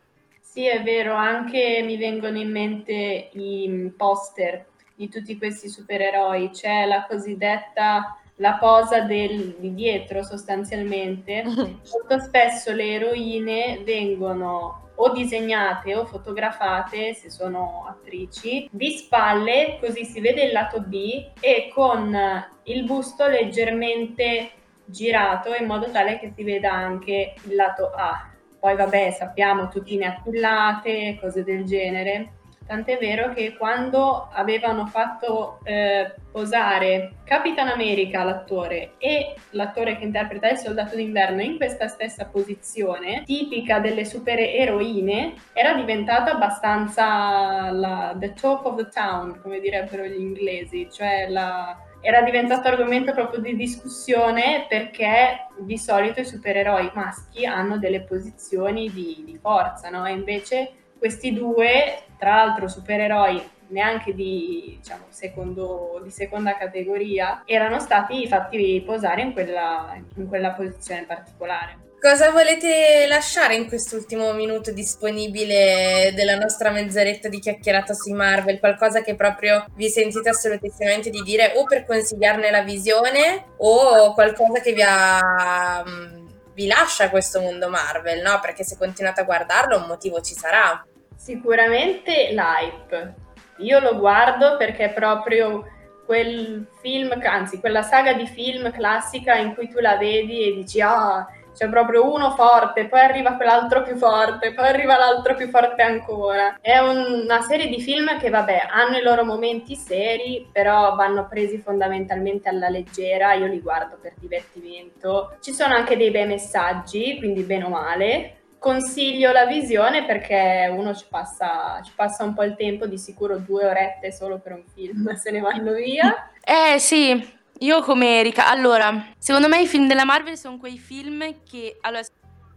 Sì, 0.57 0.67
è 0.67 0.83
vero, 0.83 1.13
anche 1.13 1.83
mi 1.85 1.99
vengono 1.99 2.39
in 2.39 2.51
mente 2.51 3.29
i 3.35 3.69
mm, 3.69 3.89
poster 3.89 4.65
di 4.95 5.07
tutti 5.11 5.37
questi 5.37 5.69
supereroi, 5.69 6.49
c'è 6.49 6.87
la 6.87 7.05
cosiddetta 7.07 8.17
la 8.37 8.55
posa 8.55 9.01
del, 9.03 9.57
di 9.59 9.75
dietro 9.75 10.23
sostanzialmente, 10.23 11.43
molto 11.45 12.19
spesso 12.21 12.73
le 12.73 12.95
eroine 12.95 13.83
vengono 13.85 14.93
o 14.95 15.13
disegnate 15.13 15.95
o 15.95 16.07
fotografate, 16.07 17.13
se 17.13 17.29
sono 17.29 17.85
attrici, 17.87 18.67
di 18.73 18.93
spalle, 18.93 19.77
così 19.79 20.07
si 20.07 20.21
vede 20.21 20.45
il 20.45 20.53
lato 20.53 20.81
B 20.81 21.33
e 21.39 21.71
con 21.71 22.19
il 22.63 22.85
busto 22.85 23.27
leggermente 23.27 24.53
girato 24.87 25.53
in 25.53 25.67
modo 25.67 25.91
tale 25.91 26.19
che 26.19 26.33
si 26.35 26.43
veda 26.45 26.73
anche 26.73 27.35
il 27.43 27.55
lato 27.55 27.91
A. 27.95 28.31
Poi 28.67 28.75
vabbè, 28.75 29.13
sappiamo 29.13 29.69
tutine 29.69 30.07
attillate, 30.07 31.19
cose 31.21 31.45
del 31.45 31.65
genere. 31.65 32.31
Tant'è 32.67 32.99
vero 32.99 33.33
che 33.33 33.57
quando 33.57 34.29
avevano 34.33 34.87
fatto 34.87 35.61
eh, 35.63 36.13
posare 36.33 37.19
Capitan 37.23 37.69
America, 37.69 38.25
l'attore, 38.25 38.95
e 38.99 39.37
l'attore 39.51 39.97
che 39.97 40.03
interpreta 40.03 40.49
il 40.49 40.57
soldato 40.57 40.97
d'inverno 40.97 41.43
in 41.43 41.59
questa 41.59 41.87
stessa 41.87 42.25
posizione, 42.25 43.23
tipica 43.25 43.79
delle 43.79 44.05
supereroine, 44.05 45.35
era 45.53 45.75
diventata 45.75 46.33
abbastanza 46.33 47.71
la, 47.71 48.17
the 48.19 48.33
talk 48.33 48.65
of 48.65 48.75
the 48.79 48.89
town, 48.89 49.39
come 49.41 49.61
direbbero 49.61 50.03
gli 50.07 50.19
inglesi, 50.19 50.89
cioè 50.91 51.29
la, 51.29 51.86
era 52.07 52.23
diventato 52.23 52.69
argomento 52.69 53.13
proprio 53.13 53.41
di 53.41 53.57
discussione 53.57 54.67
perché 54.69 55.49
di 55.59 55.77
solito 55.77 56.21
i 56.21 56.25
supereroi 56.25 56.93
maschi 56.95 57.45
hanno 57.45 57.79
delle 57.79 58.03
posizioni 58.03 58.89
di, 58.93 59.25
di 59.27 59.37
forza, 59.43 59.91
no? 59.91 60.07
E 60.07 60.13
invece 60.13 60.71
questi 60.97 61.33
due, 61.33 62.05
tra 62.17 62.37
l'altro 62.37 62.69
supereroi 62.69 63.43
neanche 63.71 64.15
di, 64.15 64.77
diciamo, 64.79 65.07
secondo, 65.09 66.01
di 66.05 66.11
seconda 66.11 66.57
categoria, 66.57 67.43
erano 67.45 67.81
stati 67.81 68.25
fatti 68.29 68.81
posare 68.87 69.23
in 69.23 69.33
quella, 69.33 70.01
in 70.15 70.29
quella 70.29 70.53
posizione 70.53 71.07
particolare. 71.07 71.86
Cosa 72.07 72.31
volete 72.31 73.05
lasciare 73.09 73.57
in 73.57 73.67
quest'ultimo 73.67 74.33
minuto 74.33 74.71
disponibile 74.71 76.13
della 76.15 76.37
nostra 76.37 76.71
mezz'oretta 76.71 77.29
di 77.29 77.41
chiacchierata 77.41 77.95
sui 77.95 78.13
Marvel? 78.13 78.61
Qualcosa 78.61 79.03
che 79.03 79.17
proprio 79.17 79.65
vi 79.75 79.89
sentite 79.89 80.29
assolutissimamente 80.29 81.11
di 81.11 81.21
dire 81.23 81.55
o 81.57 81.65
per 81.65 81.85
consigliarne 81.85 82.49
la 82.53 82.63
visione 82.63 83.47
o 83.57 84.15
qualcosa 84.15 84.61
che 84.61 84.73
vi 84.73 84.85
ha 84.87 85.83
mm, 85.85 86.27
vi 86.55 86.69
lascia 86.69 87.11
questo 87.11 87.41
mondo 87.41 87.69
Marvel, 87.69 88.23
no? 88.23 88.39
Perché 88.41 88.63
se 88.63 88.77
continuate 88.79 89.23
a 89.23 89.25
guardarlo 89.25 89.77
un 89.77 89.89
motivo 89.89 90.21
ci 90.21 90.35
sarà. 90.35 90.87
Sicuramente 91.17 92.29
l'hype. 92.31 93.15
Io 93.57 93.81
lo 93.81 93.99
guardo 93.99 94.57
perché 94.57 94.85
è 94.85 94.93
proprio 94.93 95.69
quel 96.07 96.69
film, 96.81 97.21
anzi 97.21 97.59
quella 97.59 97.83
saga 97.83 98.13
di 98.13 98.29
film 98.29 98.71
classica 98.71 99.35
in 99.35 99.57
cui 99.57 99.69
tu 99.69 99.81
la 99.81 99.97
vedi 99.97 100.47
e 100.47 100.55
dici 100.55 100.81
ah, 100.81 101.27
c'è 101.57 101.71
proprio 101.71 102.13
uno 102.13 102.33
forte, 102.33 102.87
poi 102.87 103.01
arriva 103.01 103.33
quell'altro 103.33 103.83
più 103.83 103.97
forte, 103.97 104.53
poi 104.53 104.69
arriva 104.69 104.99
l'altro 104.99 105.35
più 105.35 105.49
forte 105.49 105.81
ancora. 105.81 106.59
È 106.61 106.77
un, 106.77 107.23
una 107.25 107.41
serie 107.41 107.69
di 107.69 107.81
film 107.81 108.19
che, 108.19 108.29
vabbè, 108.29 108.67
hanno 108.71 108.99
i 108.99 109.03
loro 109.03 109.25
momenti 109.25 109.75
seri, 109.75 110.47
però 110.53 110.95
vanno 110.95 111.27
presi 111.27 111.57
fondamentalmente 111.59 112.51
alla 112.51 112.69
leggera. 112.69 113.33
Io 113.33 113.47
li 113.47 113.61
guardo 113.61 113.97
per 114.01 114.13
divertimento. 114.19 115.37
Ci 115.41 115.53
sono 115.53 115.75
anche 115.75 115.97
dei 115.97 116.11
bei 116.11 116.27
messaggi, 116.27 117.17
quindi 117.17 117.43
bene 117.43 117.65
o 117.65 117.69
male. 117.71 118.33
Consiglio 118.59 119.33
la 119.33 119.47
visione 119.47 120.05
perché 120.05 120.69
uno 120.71 120.95
ci 120.95 121.07
passa, 121.09 121.81
ci 121.83 121.93
passa 121.95 122.25
un 122.25 122.35
po' 122.35 122.43
il 122.43 122.55
tempo, 122.55 122.87
di 122.87 122.99
sicuro 122.99 123.39
due 123.39 123.65
orette 123.65 124.13
solo 124.13 124.39
per 124.41 124.53
un 124.53 124.65
film, 124.75 125.15
se 125.17 125.31
ne 125.31 125.41
vanno 125.41 125.73
via. 125.73 126.31
Eh 126.43 126.79
sì, 126.79 127.35
io 127.61 127.81
come 127.83 128.19
Erika, 128.19 128.49
allora, 128.49 129.13
secondo 129.19 129.49
me 129.49 129.63
i 129.63 129.67
film 129.67 129.87
della 129.87 130.05
Marvel 130.05 130.37
sono 130.37 130.59
quei 130.59 130.79
film 130.79 131.43
che, 131.43 131.79
allora, 131.81 132.03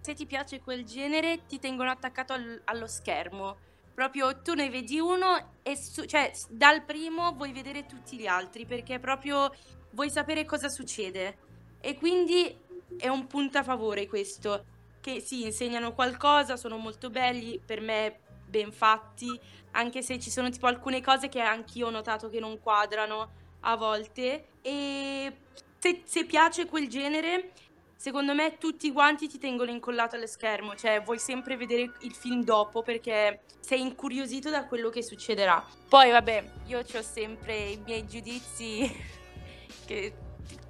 se 0.01 0.13
ti 0.13 0.25
piace 0.25 0.59
quel 0.59 0.83
genere, 0.83 1.45
ti 1.47 1.59
tengono 1.59 1.89
attaccato 1.89 2.33
al- 2.33 2.62
allo 2.65 2.88
schermo. 2.88 3.57
Proprio 3.93 4.41
tu 4.41 4.53
ne 4.53 4.69
vedi 4.69 4.99
uno 4.99 5.55
e 5.62 5.75
su- 5.75 6.05
cioè 6.05 6.31
dal 6.49 6.83
primo 6.83 7.33
vuoi 7.33 7.51
vedere 7.51 7.85
tutti 7.85 8.17
gli 8.17 8.27
altri 8.27 8.65
perché 8.65 8.97
proprio 8.99 9.53
vuoi 9.91 10.09
sapere 10.09 10.45
cosa 10.45 10.69
succede. 10.69 11.38
E 11.81 11.95
quindi 11.95 12.57
è 12.97 13.07
un 13.07 13.27
punto 13.27 13.57
a 13.57 13.63
favore 13.63 14.07
questo, 14.07 14.65
che 15.01 15.19
sì, 15.19 15.43
insegnano 15.43 15.93
qualcosa, 15.93 16.57
sono 16.57 16.77
molto 16.77 17.09
belli, 17.09 17.59
per 17.63 17.81
me 17.81 18.19
ben 18.45 18.71
fatti, 18.71 19.39
anche 19.71 20.01
se 20.01 20.19
ci 20.19 20.29
sono 20.29 20.49
tipo 20.49 20.67
alcune 20.67 21.01
cose 21.01 21.29
che 21.29 21.39
anch'io 21.39 21.88
ho 21.88 21.91
notato 21.91 22.29
che 22.29 22.39
non 22.39 22.59
quadrano 22.59 23.38
a 23.61 23.75
volte 23.75 24.47
e 24.61 25.33
se, 25.77 26.01
se 26.05 26.25
piace 26.25 26.65
quel 26.65 26.87
genere 26.87 27.51
secondo 27.99 28.33
me 28.33 28.57
tutti 28.57 28.93
quanti 28.93 29.27
ti 29.27 29.37
tengono 29.37 29.71
incollato 29.71 30.15
allo 30.15 30.25
schermo, 30.25 30.73
cioè 30.73 31.01
vuoi 31.01 31.19
sempre 31.19 31.57
vedere 31.57 31.91
il 31.99 32.13
film 32.13 32.45
dopo 32.45 32.81
perché 32.81 33.41
sei 33.59 33.81
incuriosito 33.81 34.49
da 34.49 34.65
quello 34.67 34.89
che 34.89 35.03
succederà. 35.03 35.61
Poi 35.89 36.09
vabbè, 36.09 36.51
io 36.67 36.79
ho 36.79 37.01
sempre 37.01 37.57
i 37.57 37.81
miei 37.85 38.07
giudizi, 38.07 38.89
che, 39.85 40.13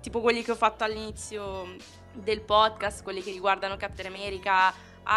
tipo 0.01 0.21
quelli 0.21 0.41
che 0.41 0.51
ho 0.51 0.55
fatto 0.55 0.83
all'inizio 0.83 1.75
del 2.13 2.41
podcast, 2.41 3.03
quelli 3.03 3.21
che 3.21 3.31
riguardano 3.31 3.77
Captain 3.77 4.11
America, 4.11 4.73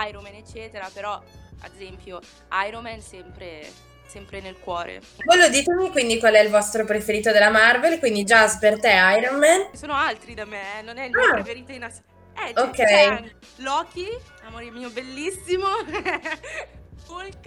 Iron 0.07 0.23
Man, 0.23 0.35
eccetera, 0.35 0.91
però 0.93 1.15
ad 1.15 1.75
esempio 1.75 2.21
Iron 2.67 2.83
Man 2.83 3.01
sempre 3.01 3.73
sempre 4.13 4.43
nel 4.43 4.59
cuore. 4.59 5.01
Voi 5.25 5.49
ditemi 5.49 5.91
quindi 5.91 6.19
qual 6.19 6.35
è 6.35 6.41
il 6.41 6.51
vostro 6.51 6.85
preferito 6.85 7.33
della 7.33 7.49
Marvel, 7.49 7.99
quindi 7.99 8.25
Jazz 8.25 8.57
per 8.57 8.79
te 8.79 8.91
Iron 9.19 9.39
Man. 9.39 9.71
Sono 9.73 9.95
altri 9.95 10.35
da 10.35 10.45
me, 10.45 10.79
eh, 10.79 10.83
non 10.83 10.99
è 10.99 11.05
il 11.05 11.11
mio 11.11 11.31
ah. 11.31 11.33
preferito 11.33 11.73
in 11.73 11.85
assoluto. 11.85 12.11
Eh, 12.35 12.61
ok. 12.61 12.71
C'è 12.73 13.23
Loki, 13.57 14.09
amore 14.47 14.71
mio 14.71 14.91
bellissimo, 14.91 15.65
Hulk, 17.09 17.47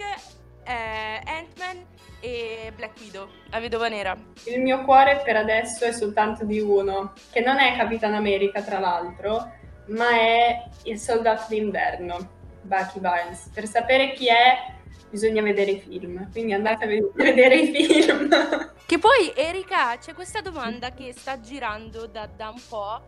eh, 0.64 1.20
Ant-Man 1.24 1.86
e 2.20 2.72
Black 2.74 2.98
Widow, 2.98 3.28
la 3.50 3.60
vedova 3.60 3.86
nera. 3.86 4.16
Il 4.44 4.60
mio 4.60 4.82
cuore 4.82 5.22
per 5.24 5.36
adesso 5.36 5.84
è 5.84 5.92
soltanto 5.92 6.44
di 6.44 6.58
uno, 6.58 7.12
che 7.30 7.42
non 7.42 7.60
è 7.60 7.76
Capitan 7.76 8.14
America 8.14 8.60
tra 8.62 8.80
l'altro, 8.80 9.52
ma 9.86 10.10
è 10.10 10.64
il 10.84 10.98
soldato 10.98 11.44
d'inverno, 11.48 12.28
Bucky 12.62 12.98
Barnes. 12.98 13.50
Per 13.54 13.66
sapere 13.66 14.12
chi 14.14 14.26
è 14.26 14.74
bisogna 15.16 15.40
vedere 15.40 15.70
i 15.70 15.80
film, 15.80 16.30
quindi 16.30 16.52
andate 16.52 16.84
a 16.84 16.88
vedere 17.14 17.56
i 17.56 17.74
film. 17.74 18.28
Che 18.86 19.00
poi, 19.00 19.32
Erika, 19.34 19.96
c'è 19.98 20.14
questa 20.14 20.40
domanda 20.40 20.90
che 20.92 21.12
sta 21.12 21.40
girando 21.40 22.06
da, 22.06 22.26
da 22.26 22.50
un 22.50 22.62
po'. 22.68 23.02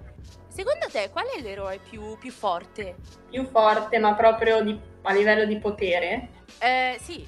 Secondo 0.49 0.87
te, 0.90 1.09
qual 1.12 1.27
è 1.27 1.40
l'eroe 1.40 1.79
più, 1.79 2.18
più 2.18 2.33
forte? 2.33 2.97
Più 3.31 3.47
forte, 3.47 3.97
ma 4.01 4.12
proprio 4.14 4.61
di, 4.61 4.77
a 5.03 5.12
livello 5.12 5.44
di 5.44 5.57
potere? 5.59 6.31
Eh, 6.59 6.99
sì. 7.01 7.25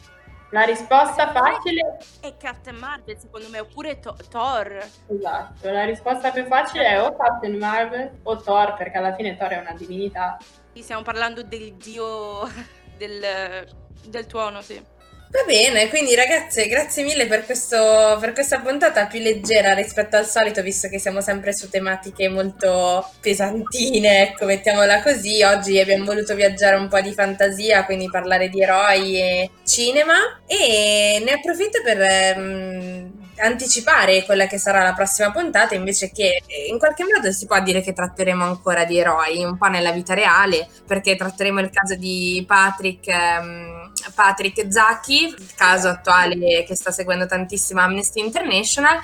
La 0.50 0.62
risposta 0.62 1.30
facile 1.30 1.98
è 2.20 2.36
Captain 2.36 2.76
Marvel, 2.76 3.16
secondo 3.20 3.48
me, 3.50 3.60
oppure 3.60 4.00
to- 4.00 4.16
Thor. 4.28 4.84
Esatto, 5.06 5.70
la 5.70 5.84
risposta 5.84 6.32
più 6.32 6.44
facile 6.46 6.86
è 6.88 7.00
o 7.00 7.14
Captain 7.14 7.56
Marvel 7.56 8.18
o 8.24 8.36
Thor, 8.36 8.74
perché 8.74 8.98
alla 8.98 9.14
fine 9.14 9.36
Thor 9.36 9.50
è 9.50 9.60
una 9.60 9.74
divinità. 9.74 10.38
Stiamo 10.74 11.02
parlando 11.02 11.44
del 11.44 11.74
dio 11.74 12.48
del, 12.98 13.64
del 14.06 14.26
tuono, 14.26 14.62
sì. 14.62 14.98
Va 15.32 15.44
bene, 15.46 15.88
quindi 15.90 16.16
ragazze, 16.16 16.66
grazie 16.66 17.04
mille 17.04 17.28
per, 17.28 17.44
questo, 17.44 18.18
per 18.20 18.32
questa 18.32 18.58
puntata 18.58 19.06
più 19.06 19.20
leggera 19.20 19.74
rispetto 19.74 20.16
al 20.16 20.26
solito, 20.26 20.60
visto 20.60 20.88
che 20.88 20.98
siamo 20.98 21.20
sempre 21.20 21.54
su 21.54 21.70
tematiche 21.70 22.28
molto 22.28 23.08
pesantine, 23.20 24.22
ecco, 24.22 24.44
mettiamola 24.44 25.00
così. 25.02 25.40
Oggi 25.44 25.78
abbiamo 25.78 26.04
voluto 26.04 26.34
viaggiare 26.34 26.74
un 26.74 26.88
po' 26.88 27.00
di 27.00 27.12
fantasia, 27.12 27.84
quindi 27.84 28.10
parlare 28.10 28.48
di 28.48 28.60
eroi 28.60 29.20
e 29.20 29.50
cinema. 29.64 30.14
E 30.48 31.22
ne 31.24 31.30
approfitto 31.30 31.80
per 31.84 32.36
um, 32.36 33.12
anticipare 33.36 34.24
quella 34.24 34.48
che 34.48 34.58
sarà 34.58 34.82
la 34.82 34.94
prossima 34.94 35.30
puntata, 35.30 35.76
invece 35.76 36.10
che 36.10 36.42
in 36.68 36.78
qualche 36.80 37.04
modo 37.04 37.30
si 37.30 37.46
può 37.46 37.60
dire 37.60 37.82
che 37.82 37.92
tratteremo 37.92 38.42
ancora 38.42 38.84
di 38.84 38.98
eroi, 38.98 39.44
un 39.44 39.56
po' 39.56 39.68
nella 39.68 39.92
vita 39.92 40.12
reale, 40.12 40.66
perché 40.88 41.14
tratteremo 41.14 41.60
il 41.60 41.70
caso 41.70 41.94
di 41.94 42.42
Patrick. 42.48 43.06
Um, 43.06 43.79
Patrick 44.14 44.70
Zacchi, 44.70 45.24
il 45.26 45.54
caso 45.54 45.88
attuale 45.88 46.64
che 46.64 46.74
sta 46.74 46.90
seguendo 46.90 47.26
tantissimo 47.26 47.80
Amnesty 47.80 48.20
International, 48.20 48.98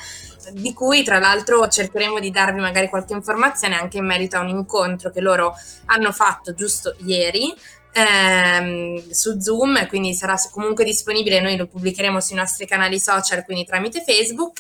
di 0.52 0.72
cui 0.72 1.02
tra 1.02 1.18
l'altro 1.18 1.66
cercheremo 1.66 2.20
di 2.20 2.30
darvi 2.30 2.60
magari 2.60 2.88
qualche 2.88 3.14
informazione 3.14 3.76
anche 3.76 3.98
in 3.98 4.06
merito 4.06 4.36
a 4.36 4.40
un 4.40 4.48
incontro 4.48 5.10
che 5.10 5.20
loro 5.20 5.54
hanno 5.86 6.12
fatto 6.12 6.54
giusto 6.54 6.94
ieri 7.04 7.52
ehm, 7.96 9.10
su 9.10 9.40
Zoom, 9.40 9.86
quindi 9.88 10.12
sarà 10.14 10.36
comunque 10.50 10.84
disponibile, 10.84 11.40
noi 11.40 11.56
lo 11.56 11.66
pubblicheremo 11.66 12.20
sui 12.20 12.36
nostri 12.36 12.66
canali 12.66 12.98
social, 12.98 13.44
quindi 13.44 13.64
tramite 13.64 14.02
Facebook 14.02 14.58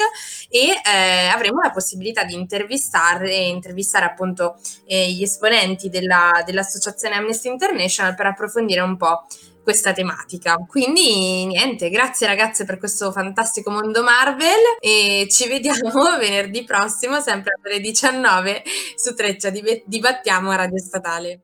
e 0.48 0.68
eh, 0.68 1.26
avremo 1.28 1.60
la 1.60 1.70
possibilità 1.70 2.24
di 2.24 2.34
intervistare, 2.34 3.34
intervistare 3.34 4.06
appunto 4.06 4.56
eh, 4.86 5.12
gli 5.12 5.22
esponenti 5.22 5.90
della, 5.90 6.42
dell'associazione 6.44 7.16
Amnesty 7.16 7.48
International 7.48 8.14
per 8.14 8.26
approfondire 8.26 8.80
un 8.80 8.96
po' 8.96 9.26
questa 9.66 9.92
tematica. 9.92 10.54
Quindi 10.64 11.44
niente, 11.44 11.90
grazie 11.90 12.28
ragazze 12.28 12.64
per 12.64 12.78
questo 12.78 13.10
fantastico 13.10 13.68
mondo 13.72 14.04
Marvel 14.04 14.76
e 14.78 15.26
ci 15.28 15.48
vediamo 15.48 15.90
venerdì 16.20 16.62
prossimo 16.62 17.18
sempre 17.18 17.58
alle 17.60 17.80
19 17.80 18.62
su 18.94 19.12
Treccia 19.16 19.50
Dibattiamo 19.50 20.50
a 20.50 20.54
Radio 20.54 20.78
Statale. 20.78 21.40